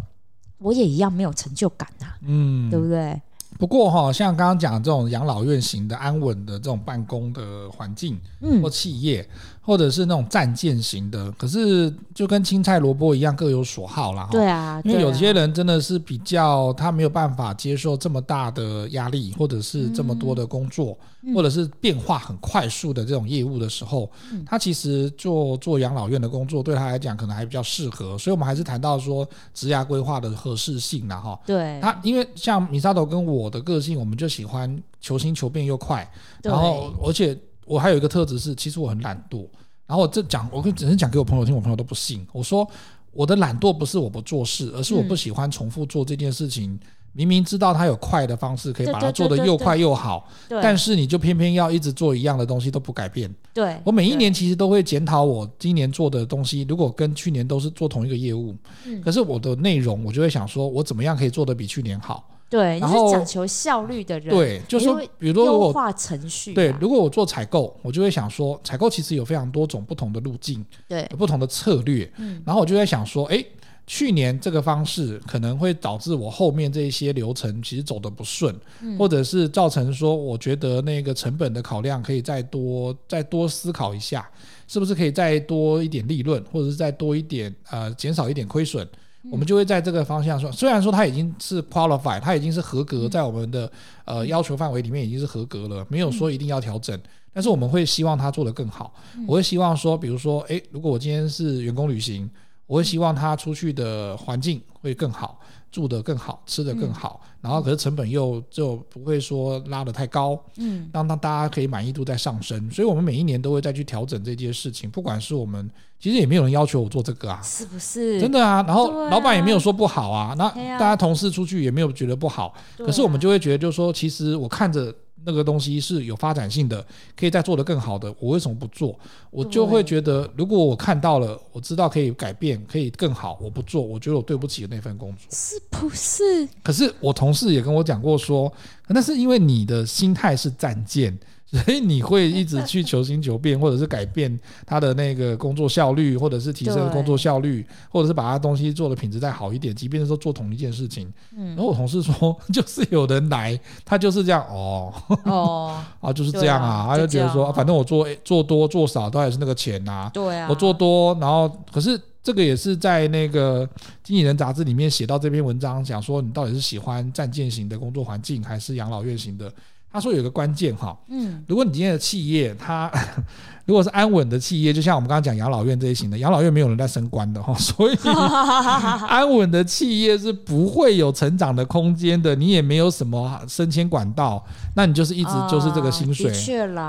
[0.58, 2.16] 我也一样没有成就感啊。
[2.22, 3.20] 嗯，对不对？
[3.58, 9.28] 不过哈，像刚刚讲这种养老院型的安稳的这种办公的环境，嗯，或企业。
[9.68, 14.26] 或者是那种战舰型的，可是就跟青菜萝卜一样各有所好啦。
[14.30, 28.16] 对啊，因为有些人真的是比较他没有办法接受这么大的压力，或者是这么多的工作，嗯、或者是变化很快速的这种业务的时候，嗯、他其实做做养老院的工作对他来讲可能还比较适合。
[28.16, 31.18] 所以，我们还是谈到说职涯规划的合适性啦。
[31.18, 31.38] 哈。
[31.44, 36.10] 对，他因为像米沙头跟我的个性，我们就喜欢求新求变又快，
[36.42, 37.38] 然后而且。
[37.68, 39.46] 我还有一个特质是，其实我很懒惰。
[39.86, 42.26] 然后我这讲，我只是讲给我朋友听，我朋友都不信。
[42.32, 42.68] 我说
[43.10, 46.72] 我的懒惰不是我不做事，而是我不喜欢重复做这件事情。
[46.72, 46.80] 嗯、
[47.12, 53.34] 明明知道它有快的方式，可以把它做得又快又好，但是你就偏偏要一直做一样的东西都不改变。
[53.54, 58.54] 对，我每一年其实都会检讨我今年做的东西，如果跟去年都是做同一个业务，
[58.84, 62.28] 嗯、可是我的内容我就会想说，我怎么样可以做得比去年好。
[62.50, 73.44] 对，然后你是讲求效率的人，对，就是说，比如说我优化程序，对，如果我做采购，我就会想说，采购其实有非常多种不同的路径，对，有不同的策略，嗯，然后我就在想说，哎，
[73.86, 84.26] 去年这个方式可能会导致我后面这一些流程其实走得不顺，嗯，或者是造成说，我觉得那个成本的考量可以再多再多思考一下，
[84.66, 88.88] 是不是可以再多一点利润，或者是再多一点呃减少一点亏损。
[89.30, 93.70] 我们就会在这个方向说，虽然说它已经是 qualified，它已经是合格，在我们的
[94.04, 96.98] 呃要求范围里面已经是合格了，没有说一定要调整，
[97.32, 98.92] 但是我们会希望它做得更好。
[99.26, 102.28] 我会希望说，比如说，诶，如果我今天是员工旅行，
[102.66, 105.40] 我会希望他出去的环境会更好。
[105.70, 114.90] 住得更好，吃得更好，嗯、然后可是成本又就不会说拉得太高，嗯，让让大家可以满意度在上升，所以我们每一年都会再去调整这件事情。
[114.90, 118.20] 不管是我们，其实也没有人要求我做这个啊，是不是？
[118.20, 124.94] 真的啊，然后老板也没有说不好啊，那大家同事出去也没有觉得不好，可是我们就会觉得，就是说，其实我看着。
[125.24, 126.84] 那个东西是有发展性的，
[127.16, 128.14] 可以再做得更好的。
[128.18, 128.98] 我为什么不做？
[129.30, 136.48] 我就会觉得，如果我看到了，我知道可以改变，可以更好，我不做，我觉得我对不起那份工作，是不是？
[136.62, 138.52] 可是我同事也跟我讲过说，
[138.86, 141.18] 那是因为你的心态是战舰。
[141.50, 151.10] 所以你会一直去求新求变，或者是改变他的那个工作效率，或者是提升工作效率，或者是把他东西做的品质再好一点，即便是说做同一件事情。
[151.34, 154.92] 然后我同事说，就是有人来，他就是这样哦，
[155.24, 160.10] 哦， 啊，就是这样啊，他就觉得说，反正我做做多做少都还是那个钱呐。
[160.12, 163.66] 对啊，我做多，然后可是这个也是在那个
[164.04, 169.50] 《经纪人》杂志里面写到这篇文章，讲说你到底是喜欢战舰型的工作环境，还是养老院型的？
[169.90, 172.90] 他说有个关键哈，嗯，如果你今天的企业它
[173.64, 177.96] 如果是安稳的企业，就像我们刚刚讲养老院这一型的，养老院没有人在升官的哈， 所以
[179.06, 184.42] 安稳的企业是不会有成长的空间的，你也没有什么升迁管道，
[184.74, 186.32] 那你就是一直就是这个薪水，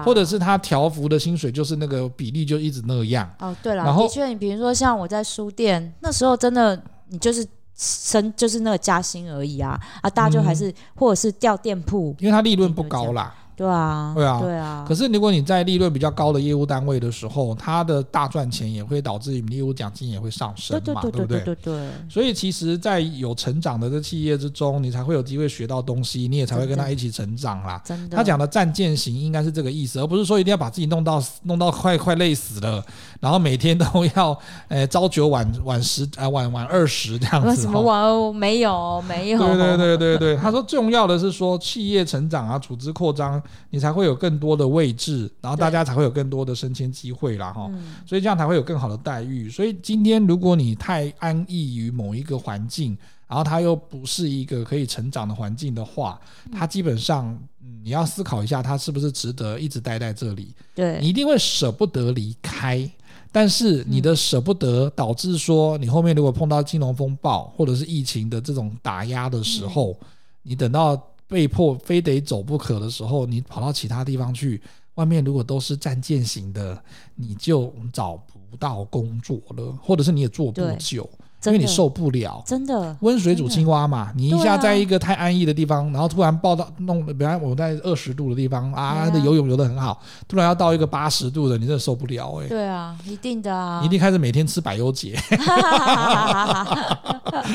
[0.06, 3.30] 或者是他调幅的薪水就是那个比例就一直那样。
[3.40, 7.46] 哦，对了，然后的确，你比如说像我在书店那时候，真的你就是。
[7.80, 10.10] 升就是那个加薪而已啊啊！
[10.10, 13.34] 大家就还是、嗯、或者是调店铺，因为它利润不高啦。
[13.60, 14.86] 对啊，对啊，对啊。
[14.88, 21.42] 可是如果你在利润比较高的业务单位的时候，它的大赚钱也会导致你业务奖金也会上升嘛，对不对？
[21.42, 21.90] 对对对。
[22.10, 27.82] 所以其实，在有成长的这企业之中，你才会有机会学到东西，你也才会跟他一起成长啦。
[27.84, 28.16] 真的。
[28.16, 32.82] 他讲的战舰型应该是这个意思，而不是说一定要把自己弄到弄到快快累死了，
[33.20, 37.62] 然后每天都要呃朝九晚晚十啊晚晚二十这样子。
[37.62, 38.00] 什么晚？
[38.34, 39.38] 没有没有。
[39.38, 43.42] 对对对对对，他说重要的是说企业成长啊，组织扩张。
[43.70, 47.70] 你才会有更多的位置，然后大家才会有更多的升迁机会啦哈，
[48.06, 49.50] 所以这样才会有更好的待遇。
[49.50, 56.20] 所以今天如果你太安逸于某一个环境，然后它又不是一个可以成长的环境的话，
[56.52, 57.38] 它基本上
[57.84, 60.54] 你要思考一下，它是不是值得一直待在这里？
[60.74, 62.90] 对，你一定会舍不得离开。
[63.32, 70.08] 但是你的舍不得，导致说你后面如果碰到金融风暴或者是疫情的这种打压的时候，嗯、
[70.42, 74.62] 你等到被迫非得走不可的时候，你跑到其他地方去，
[74.96, 76.84] 外面如果都是战舰型的，
[77.16, 81.08] 你就找不到工作了，或者是你也做不久。
[81.46, 82.96] 因为你受不了，真的。
[83.00, 92.48] 温水煮青蛙嘛，你一下在一个太安逸的地方，然后突然暴到弄，比方我在二十度的地方啊，的游泳游得很好，突然要到一个八十度的，你真的受不了哎。
[92.48, 95.18] 对啊，一定的啊，你一定开始每天吃百忧解，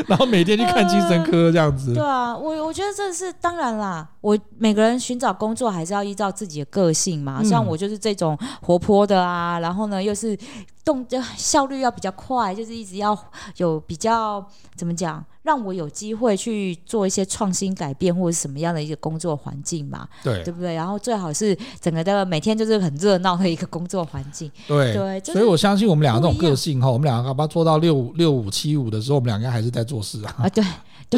[0.08, 1.92] 然后每天去看精神科这样子。
[1.92, 10.38] 对啊，我我觉得这是当然啦，我每个人寻找工作还是要依照自己的个性嘛，像我就是这种活泼的啊，然后呢又是。
[10.84, 13.18] 动就效率要比较快，就是一直要
[13.56, 14.44] 有比较
[14.76, 20.74] 怎么讲，让我有机会去做一些创新改变或者什么样的一个工作环境嘛，对，对不对？
[20.74, 25.20] 然后最好是整个的每天就是很热闹的一个工作环境，对对。
[25.20, 30.36] 所以我相信我们两个这种个性哈，我们两个把它做到六六五七五的时候，我们两个还是在做事啊。
[30.40, 30.62] 啊，对。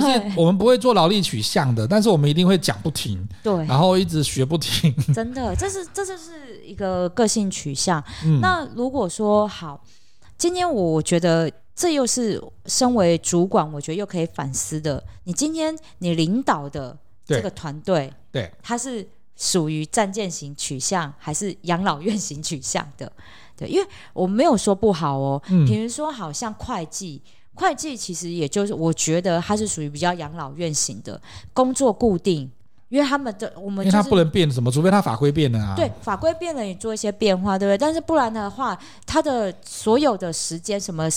[0.00, 4.94] 就是我们不会做劳力取向的，但是我们一定会讲不停，对，然后一直学不停。
[5.14, 8.02] 真的，这是这就是一个个性取向。
[8.24, 9.82] 嗯，那如果说好，
[10.36, 15.02] 今天我觉得这又是身为主管，我觉得又可以反思的。
[15.24, 19.06] 你今天你领导的这个团队，对，他是
[19.36, 23.10] 属于战舰型取向还是养老院型取向的？
[23.56, 25.42] 对，因为我没有说不好哦。
[25.48, 27.22] 嗯，比如说，好像会计。
[27.56, 31.20] 会计其实也就是，我觉得它是属于比较养老院型的
[31.52, 32.48] 工作固定，
[32.88, 35.74] 因为他们的我们、就是、因为他不能变什么，除非他法规变了啊。
[35.74, 37.78] 对，法规变了，也做一些变化，对不对？
[37.78, 41.08] 但是不然的话，他的所有的时间，什么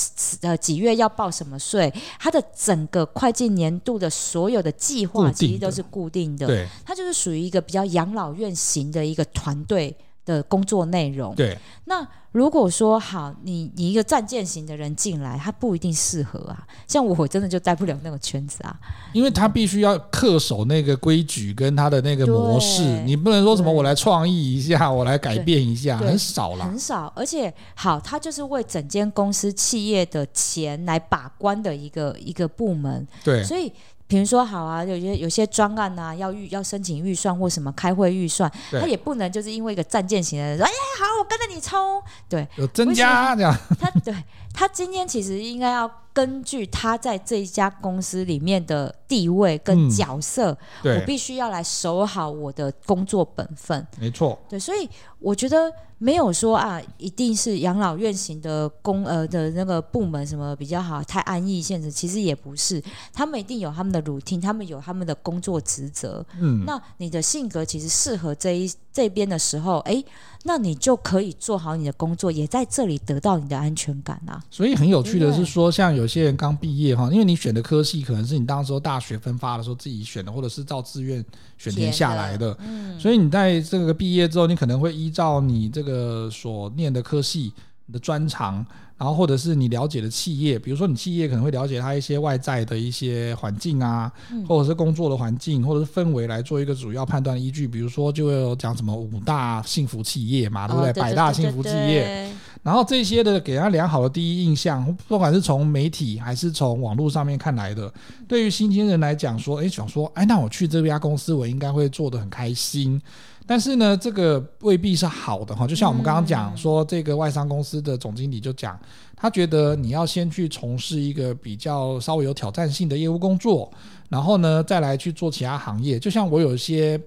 [0.42, 6.48] 呃几月要报什么税，他的整个会计年度的所有的计划，其实都是固定的。
[6.48, 11.34] 对，它就是属于一个比较养老院型的一个团队的工作内容。
[11.36, 12.08] 对，那。
[12.32, 16.64] 如果说好，你你一个战舰型的人进来，他不一定适合啊。
[16.88, 18.80] 像我真的就待不了那个圈子啊，
[19.14, 27.12] 因为他必须要恪守那个规矩跟他的那个模式，你不能说什么我来创意一下，我来改变一下，很少了，很少。
[27.16, 33.74] 而且好，他就是为整间公司企业的钱来把关的一个一个部门，对，所以。
[34.10, 40.70] 比如说好啊，有些有些专案呐、啊，要预要申请预算或什么开会预算，他也不能就是因为一个战舰型的人说，哎
[41.00, 43.56] 好，我跟着你冲，对，有增加这样。
[43.80, 44.12] 他对
[44.52, 45.88] 他今天其实应该要
[46.20, 50.52] 根据他在这一家公司里面的地位跟角色，
[50.84, 53.88] 嗯、我必须要来守好我的工作本分。
[53.98, 55.72] 没错，对，所以我觉得。
[56.02, 66.26] 没有说啊，一定是养老院型的公呃的那个部门什么比较好，太安逸现实，其实也不是，他们一定有他们的 routine，他们有他们的工作职责。
[66.40, 70.02] 嗯，那你的性格其实适合这一这边的时候，哎，
[70.44, 74.42] 那你就可以做好你的工作，也在这里得到你的安全感啊。
[74.50, 81.24] 所以很有趣的是说，像有些人刚毕业哈，因为你选的科系可能是你当时候大学分发的时候自己选的，或者是照志愿
[81.58, 82.58] 选填下来的。
[82.60, 86.00] 嗯，所以你在这个毕业之后，你可能会依照你这个。
[86.10, 87.54] 呃，所念的科系，
[87.90, 88.64] 你的专长，
[89.00, 94.12] 然后或者是你了解的企业，比如说你企业可能会了解它一些外在的一些环境啊，
[94.48, 97.68] 或者是工作的环境，或者是氛围来做一个主要判断依据。
[97.68, 100.94] 比如说，就会有讲什么五大幸福企业嘛，对不对？
[100.94, 107.92] 百大幸福企业，然后这些的给他良好的第一印象，不管是从媒体还是从网络上面看来的，
[108.28, 113.02] 对于新鲜人来讲说，哎，想说，哎，那我去这家公司，我应该会做得很开心。
[113.50, 115.66] 但是呢，这个未必是好的哈。
[115.66, 118.80] 就像我们刚刚讲说，这个外商公司的总经理就讲，
[119.16, 123.72] 他觉得你要先去从事一个比较稍微有挑战性的业务工作，
[124.08, 125.98] 然后呢，再来去做其他行业。
[125.98, 127.02] 就像我有一些。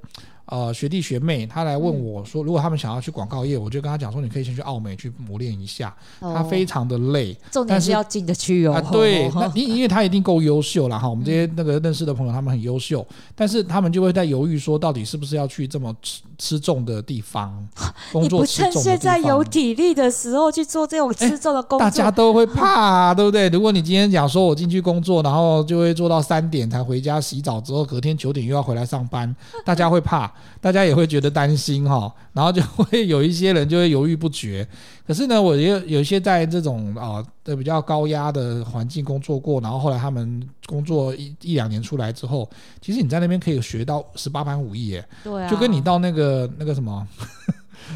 [0.46, 8.78] 呃，学弟学妹，他来问我说，如果他们想要去广告业，我就跟他讲说，你可以先去澳美去磨练一下，他非常的累，重点是要进得去哦。
[8.92, 15.94] 对， 那因因为他一定够优秀了哈，我们这些那个认识的朋友，他们很优秀，但是他们就会在犹豫说，到底是不是要去这么
[16.42, 17.66] 吃吃重的地方
[18.12, 18.40] 工作？
[18.40, 23.48] 你不趁现在有体力的时候去做这种吃重的工作，大家都会怕啊，对不对？
[23.48, 30.30] 如果你今天讲说我进去工作，然后就会做到三点才回家洗澡，之后隔天九点又要回来上班， 大家会怕。
[30.60, 34.66] 大家也会觉得担心哈，然后就会有一些人就会犹豫不决。
[35.12, 42.48] 可是呢，我也有一些在这种啊的比较高压的环境工作过，然后后来他们工作一一两年出来之后，
[42.80, 45.06] 其实你在那边可以学到十八般武艺耶。
[45.22, 47.06] 对啊，就跟你到那个那个什么。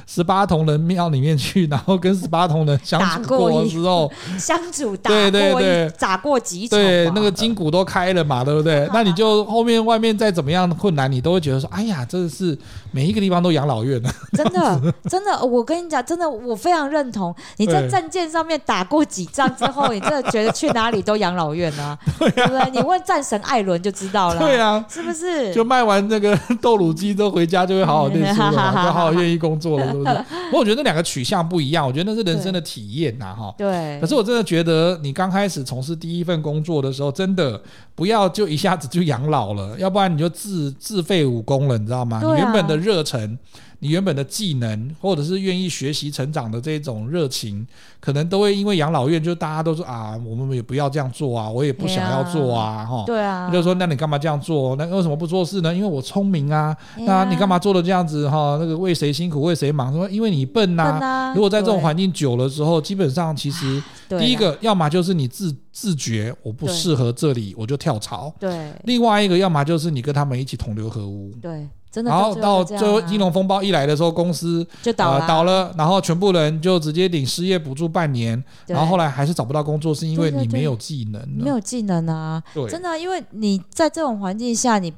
[0.07, 8.89] 十八铜人庙里面去， 然后跟十八铜人相处过的时候， 相处打过，对对对，打过几场，对，那个筋骨都开了嘛，对不对？
[8.93, 12.57] 那你就后面外面再怎么样困难，你都会觉得说，哎呀，真的是
[12.91, 14.11] 每一个地方都养老院呢。
[14.33, 17.35] 真的，真的，我跟你讲，真的，我非常认同。
[17.57, 21.99] 你在战舰上面打过几仗之后，你真的觉得去哪里都养老院啊？
[22.19, 22.71] 对不对？
[22.71, 24.39] 你问战神艾伦就知道了。
[24.39, 25.55] 对啊，是不是？
[25.55, 30.15] 就卖完那个豆乳鸡之后回家就会好好念书了，就好好愿意工作了， 是不是？
[30.47, 33.55] 不过我觉得那两个取向不一样，我觉得那是人生的体验呐，哈。
[33.59, 34.01] 对。
[34.01, 37.61] 可是我真的觉得，你刚开始从事第一份工作的时候，真的
[37.95, 42.21] 不要就一下子就养老了，要不然你就自自废武功了，你知道吗？
[42.23, 43.39] 你原本的热忱。
[43.81, 47.67] 你原本的技能，或者是愿意学习成长的这种热情，
[48.01, 53.05] 可能都会因为养老院，就大家都说啊，我们也不要这样做啊，我也不想要做啊，哈。
[53.07, 53.51] 对啊。
[53.51, 54.75] 就说那你干嘛这样做？
[54.77, 55.75] 那为什么不做事呢？
[55.75, 56.77] 因为我聪明啊。
[57.01, 58.57] 那你干嘛做的这样子哈？
[58.59, 59.93] 那个为谁辛苦为谁忙？
[59.93, 61.33] 说因为你笨呐。
[61.35, 68.33] 如果在这种环境久了之后，基本上其实第一个，要么就是你自自觉我不适合这里，我就跳槽。
[68.41, 68.73] 对。
[68.85, 71.31] 另外一个，要么就是你跟他们一起同流合污。
[71.43, 71.67] 对。
[72.03, 84.93] 然后到最后金融风暴一来的时候，公司就倒了，倒了，然后全部人就直接领失业补助半年，然后后来还是找不到工作，是因为你没有技能，没有技能啊，真的，因为你在这种环境下，你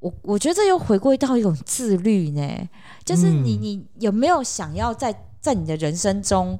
[0.00, 2.68] 我我觉得这又回归到一种自律呢，
[3.04, 6.58] 就是你你有没有想要在在你的人生中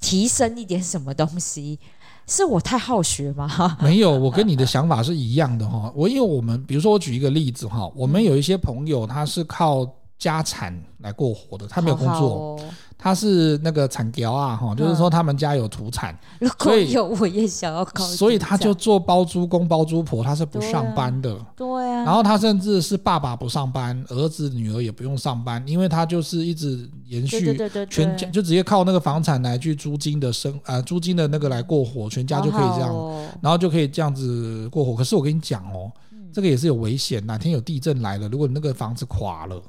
[0.00, 1.78] 提升一点什么东西？
[2.26, 3.76] 是我太好学吗？
[3.80, 5.92] 没有，我跟你的想法是一样的哈。
[5.94, 12.14] 我因为我们，比如说我举一个例子哈，我们有一些朋友他是靠家产来过活的，他没有工作。
[12.14, 12.60] 好好哦
[12.98, 22.04] 他是那个产条啊，哈，就是说他们家有土产，如果有我也想要考，所以他就做包租公包租婆，他是不上班的，对啊。
[22.04, 27.54] 然后他甚至是爸爸不上班，儿子女儿也不用上班，因为他就是一直延续
[27.90, 32.94] 全家，就直接靠那个房产来去租金的生啊，租金的那个来过活，全家就可以这样，
[33.42, 34.96] 然后就可以这样子过活。
[34.96, 35.92] 可是我跟你讲哦，
[36.32, 39.62] 这个也是有危险，哪天有地震来了，如果你那个房子垮了。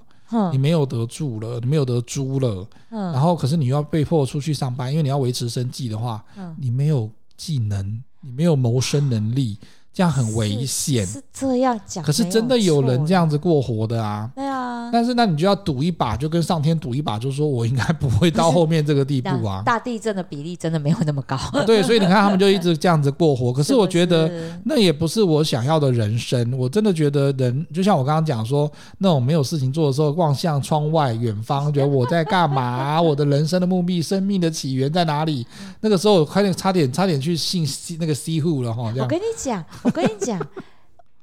[0.51, 9.57] 你没有得住了，你没有得租了，嗯、然后可是你又要被迫出去上班，因为你要维持生计的话，嗯、你没有技能，你没有谋生能力。
[9.93, 12.03] 这样很危险，是这样讲。
[12.03, 14.32] 可是真的有人这样子过活的啊？
[14.36, 14.45] 对
[14.88, 14.91] 啊。
[14.91, 19.61] 但是那你就要赌一把，就跟上天赌一把，就是说我应该不会到后面这个地步啊。
[19.65, 21.38] 大地震的比例真的没有那么高。
[21.65, 23.51] 对，所以你看他们就一直这样子过活。
[23.57, 24.31] 可是我觉得
[24.65, 26.57] 那也不是我想要的人生。
[26.57, 33.01] 我真的觉得人就像我刚刚讲说，那种没有事情做的时候，望向窗外远方，觉得我在干嘛？
[33.01, 35.45] 我的人生的目的、生命的起源在哪里？
[35.81, 37.67] 那个时候我快点差点差点去信
[37.99, 38.93] 那个西户了哈。
[38.97, 39.63] 我跟你讲。
[39.83, 40.39] 我跟你讲，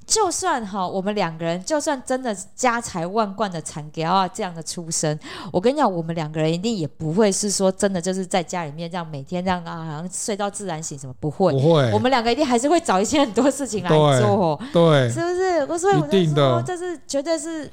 [0.05, 5.19] 就算哈，我们两个人就算真的家财万贯的产给啊这样的出身，
[5.51, 13.89] 我跟你讲，我们两个人一定也不会是说真的就是在家里面这样每天这样啊，好像睡到自然醒什么不会，不会，我们两个一定还是会找一些很多事情来
[14.21, 15.65] 做，对，对是不是？
[15.69, 17.69] 我所以我就说，这是绝对是。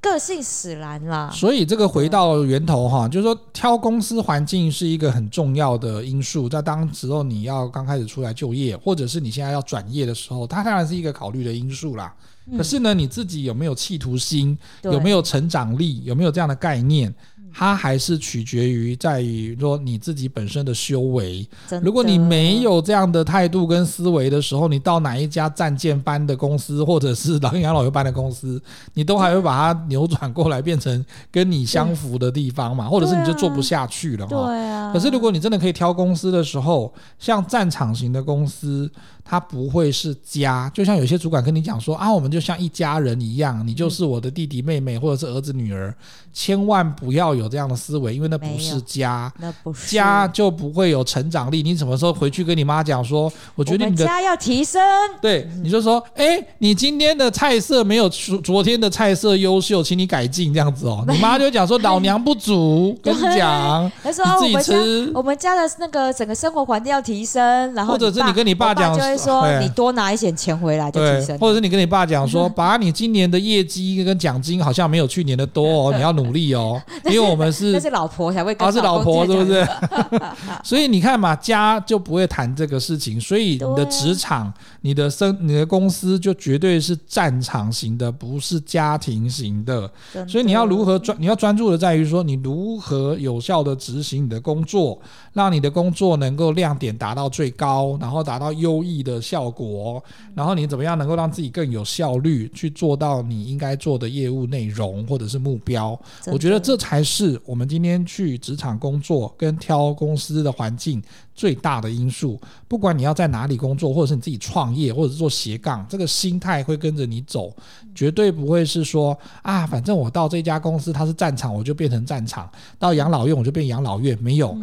[0.00, 12.14] 个性使然啦，所以这个回到源头哈，就是说挑公司环境是一个很重要的因素，在当时候你要刚开始出来就业，或者是你现在要转业的时候，它当然是一个考虑的因素啦。
[12.56, 17.14] 可是呢，你自己有没有企图心，有没有成长力，有没有这样的概念？
[17.52, 21.46] 它还是取决于在于说你自己本身的修为。
[21.82, 28.62] 如果你没有这样的态度跟思维的时候，你到哪一家战舰般的公司，或者是老养老院般的公司，
[28.94, 32.88] 你都还会把它扭转过来变成跟你相符的地方嘛？
[32.88, 34.46] 或者是你就做不下去了哈。
[34.46, 34.92] 对啊。
[34.92, 38.90] 可是如果你真的可以挑公司的时候，像战场型的公司。
[39.22, 45.94] 它不会是家，就像有些主管跟你讲说啊，我们就像一家人一样，你就是我的弟弟妹妹或者是儿子女儿，
[46.32, 51.62] 千万不要有这样的思维，因为那不是家，那不是家就不会有成长力。
[51.62, 54.80] 你什么时候回去跟你妈讲说，我觉得你的家要提升，
[55.20, 61.04] 对，你就说，哎，你今天的菜色没有昨昨天的菜色优秀，请你改进这样子哦。
[61.08, 68.90] 你妈就讲说老娘不煮， 跟你讲，他说自己吃，我们家的那个整个生活环境要提升，然后或者是你跟你爸讲。
[69.16, 79.66] 说你多拿一点钱回来就提升，或者是你跟你爸讲说， 把你今年的业绩跟奖金好像没有去年的多哦，你要努力哦， 因为我们是那是老婆才会跟，他是老婆是不是？
[80.62, 84.52] 所以你看嘛，家就不会谈这个事情，所以你的职场、
[84.82, 89.90] 你的生、你的公司就绝对是战场型的，不是家庭型的。
[90.28, 95.00] 所以你要如何专，你要专注的在于说，你如何有效的执行你的工作，
[95.32, 99.00] 让你的工作能够亮点达到最高，然后达到优异。
[99.00, 100.02] 的效果，
[100.34, 105.98] 然后你怎么样能够让自己更有效率去做到你应该做的业务内容或者是目标？
[106.26, 111.02] 我觉得这才是是我们今天去职场工作跟挑公司的环境
[111.34, 112.40] 最大的因素。
[112.66, 117.54] 不管你要在哪里工作，或者是你自己创业，或者是做斜杠，这个心态会跟着你走，
[117.94, 122.48] 绝对不会是说啊，反正我到这家公司它是战场，我就变成战场；
[122.78, 124.56] 到养老院我就变养老院，没有。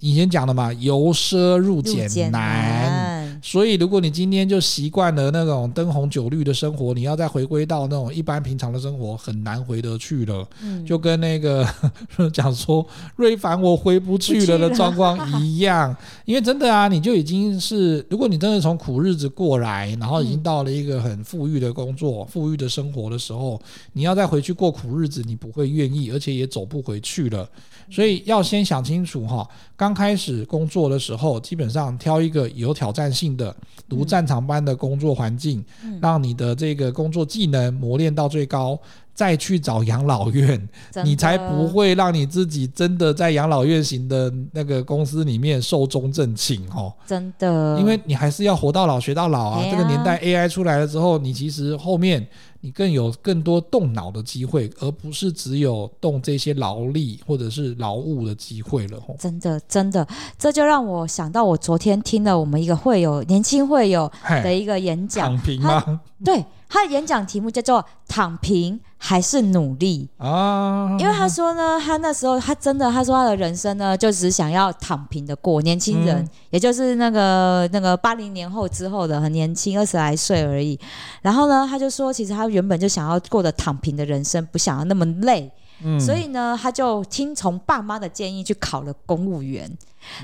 [0.00, 2.97] 以前讲的嘛，由奢入俭难。
[3.42, 10.46] 所以，如果你今天就习惯了那种灯红酒绿的生活，你要再回归到那种一般平常的生活，很难回得去了。
[10.62, 11.66] 嗯，就跟那个
[12.32, 12.86] 讲说
[13.16, 15.94] 瑞凡我回不去了的状况一样。
[16.24, 23.60] 因为真的啊，你就已经是，如果你真的从苦日子过来，然后已经到了一个很富裕的工作、富裕的生活的时候，
[23.92, 27.48] 你要再回去过苦日子，你不会愿意，而且也走不回去了。
[27.90, 33.54] 所以要先想清楚哈，刚开始工作的时候，基本上挑一个有挑战性的、
[33.88, 35.64] 如战场般的工作环境，
[36.00, 38.78] 让你的这个工作技能磨练到最高，
[39.14, 40.68] 再去找养老院，
[41.02, 46.92] 你才不会让你自己真的在养老院型的那个公司里面寿终正寝哦。
[47.06, 49.64] 真的，因为你还是要活到老学到老啊。
[49.70, 52.28] 这个年代 AI 出来了之后，你其实后面。
[52.60, 59.00] 你更有更多动脑的机会，而不是只有动这些劳力或者是劳务的机会了。
[59.18, 60.06] 真的，真的，
[60.36, 64.10] 这就让我想到，我昨天听了我们一个会友年轻会友
[64.42, 65.36] 的一个演讲。
[65.36, 66.00] 躺平吗？
[66.24, 66.44] 对。
[66.68, 75.62] 他的演讲题目叫做“躺平还是努力”啊，因为他说呢，他那时候他真的他说他的人生呢，就只想要躺平的过。
[75.62, 80.78] 年轻人，嗯、也就是那个那个八零年后之后的很年轻，二十来岁而已。
[81.22, 85.50] 然后呢，他就说，其实他原本就想要过的躺平的人生，不想要那么累。
[85.84, 89.70] 嗯、所以呢，他就听从爸妈的建议去考了公务员。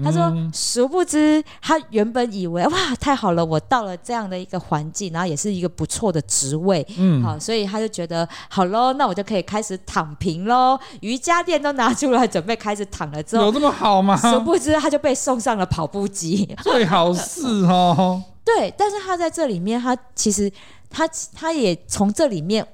[0.03, 10.79] 他说：“嗯、殊不知，他原本以为哇，太好了，我到了这样的一个环境，然后也是一个不错的职位，嗯，好，所以他就觉得好喽，那我就可以开始躺平喽。
[11.01, 14.17] 瑜伽垫都拿出来准备开始躺了之后，有这么好吗？
[14.17, 16.57] 殊不知，他就被送上了跑步机。
[16.63, 20.51] 最好是哦， 对，但是他在这里面，他其实
[20.89, 22.67] 他他也从这里面。”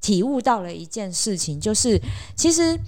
[0.00, 2.00] 体悟到了一件事情，就是
[2.36, 2.78] 其实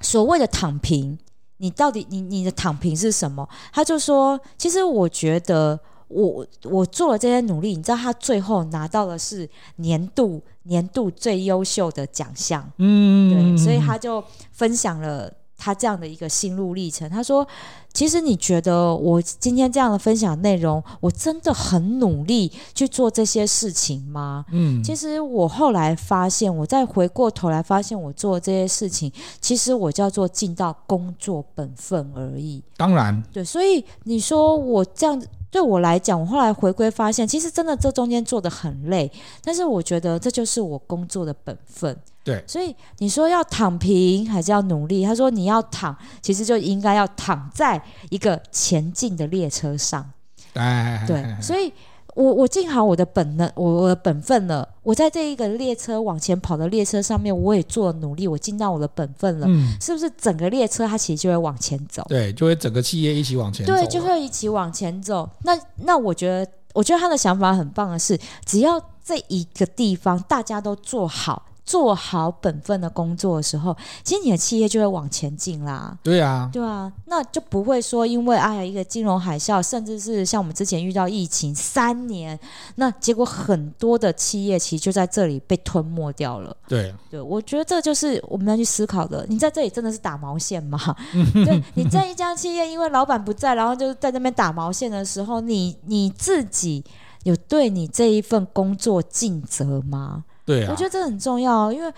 [0.00, 1.18] 所谓的躺平，
[1.58, 3.48] 你到底你你的躺平是什么？
[3.72, 5.78] 他就说，其实我觉得
[6.08, 14.22] 我我做了这些努力，你知道，他最后拿到的是年度年度最优秀的奖项，嗯，对，所以他就
[14.52, 15.32] 分享了。
[15.60, 17.46] 他这样的一个心路历程，他说
[17.92, 32.62] ：“其实你觉得我今天这样的分享内容，我真的很努力去做这些事情吗？”嗯，其实我后来发现，我再回过头来发现，我做这些事情，其实我叫做尽到工作本分而已。
[32.78, 35.28] 当然，对，所以你说我这样子。
[35.52, 39.10] 对我来讲，我后来回归发现，其实真的这中间做得很累，
[39.42, 41.98] 但是我觉得这就是我工作的本分。
[42.30, 45.04] 对，所以你说要躺平还是要努力？
[45.04, 50.10] 他说你要躺，其实就应该要躺在一个前进的列车上。
[50.54, 51.72] 哎，对，所以。
[52.16, 54.68] 我我尽好我的本能，我我的本分了。
[54.82, 59.46] 我在这一个列车往前跑的列车上面，我也做了努力，我尽到我的本分了。
[59.48, 62.04] 嗯，是不是整个列车它其实就会往前走？
[62.08, 63.72] 对，就会整个企业一起往前走。
[63.72, 65.26] 对，就会一起往前走。
[65.44, 71.46] 那那我觉得，我觉得他的想法很棒的是，只要这一个地方大家都做好。
[71.70, 75.96] 做好本分的工作的时候，其实你的企业就会往前进啦。
[76.02, 82.36] 对啊，对啊，那就不会说因为哎呀一个金融海啸，甚至是像我们之前遇到疫情三年，
[82.74, 86.56] 那结果很多的企业其实就在这里被吞没掉了。
[86.66, 89.24] 对，对，我觉得这就是我们要去思考的。
[89.28, 90.76] 你在这里真的是打毛线吗？
[91.46, 96.82] 对，你在一家企业，因为老板不在，然后就在那边打毛线的时候，你你自己
[97.22, 100.24] 有对你这一份工作尽责吗？
[100.50, 101.92] 对啊，我觉得这很重要，因为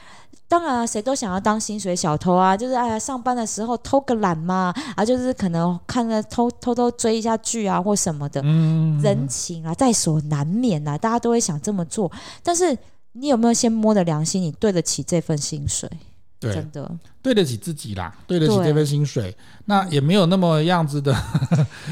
[0.46, 12.76] 当然谁都想要当薪水小偷啊，就是哎呀，上班的时候偷个懒嘛，啊，就是可能看着偷偷偷追一下剧啊或什么的，嗯，人情啊在所难免啊，大家都会想这么做，但是
[13.12, 15.90] 你有没有先摸着良心，你对得起这份薪水？
[16.38, 16.90] 对，真的
[17.22, 19.34] 对得起自己啦，对得起这份薪水，
[19.66, 21.14] 那也没有那么样子的，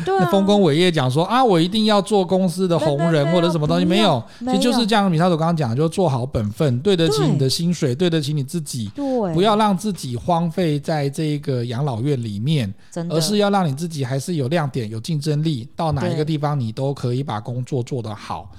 [0.04, 5.08] 对啊， 丰功伟业讲说啊，我一定要做公司的红人或者什么东西，没有，其实就是这样。
[5.08, 12.72] 米沙头刚刚讲，就做好本分，对得起你的薪水，对得起你自己，对，不要让自己荒废在这个养老院里面，
[13.08, 18.50] 而是要让你自己还是有亮点、有竞争力，到哪一个地方你都可以把工作做得好，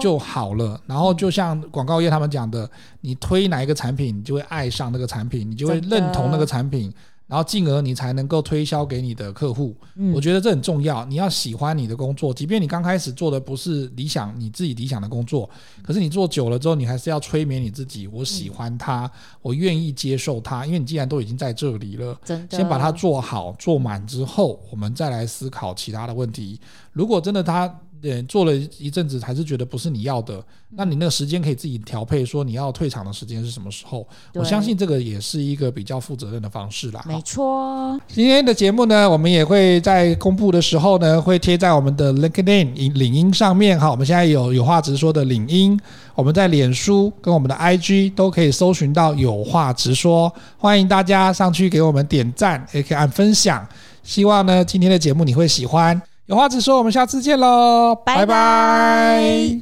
[0.00, 0.80] 就好了。
[0.86, 2.68] 然后就像广告业他们讲的，
[3.00, 5.36] 你推哪一个产品，你就会爱上那个产品。
[5.36, 6.92] 你就会认同那个产品，
[7.26, 9.76] 然后进而你才能够推销给你的客户。
[9.96, 11.04] 嗯，我觉得这很重要。
[11.04, 15.48] 你要喜欢你的工作，即便你刚开始做的不是理想，你自己理想的工作，
[15.82, 18.06] 可是你做久了之后，你还是要催眠你自己。
[18.08, 19.10] 我喜欢它，
[19.42, 22.18] 我愿意接受它，因为你既然都已经在这里了，
[22.50, 26.58] 先把它做好做满之后，我们再来思考其他的问题。
[26.92, 27.72] 如果真的它。
[28.06, 30.40] 对，做了一阵子还是觉得不是你要的，
[30.76, 34.06] 那你那个时间可以自己调配，说你要退场的时间是什么时候？
[34.34, 37.04] 我相信这个也是一个比较负责任的方式啦。
[37.04, 43.90] 没错，今天的节目呢，我们也会在公布的时候呢，会贴在我们的 LinkedIn 领英上面哈。
[43.90, 45.76] 我们现在有有话直说的领英，
[46.14, 53.66] 我们在脸书跟我们的 IG 都可以搜寻到有话直说，欢迎大家上去给我们点赞，也可以按分享。
[54.04, 56.00] 希望呢，今天的节目你会喜欢。
[56.26, 58.26] 有话直说，我们下次见喽，拜拜。
[58.26, 59.60] 拜拜。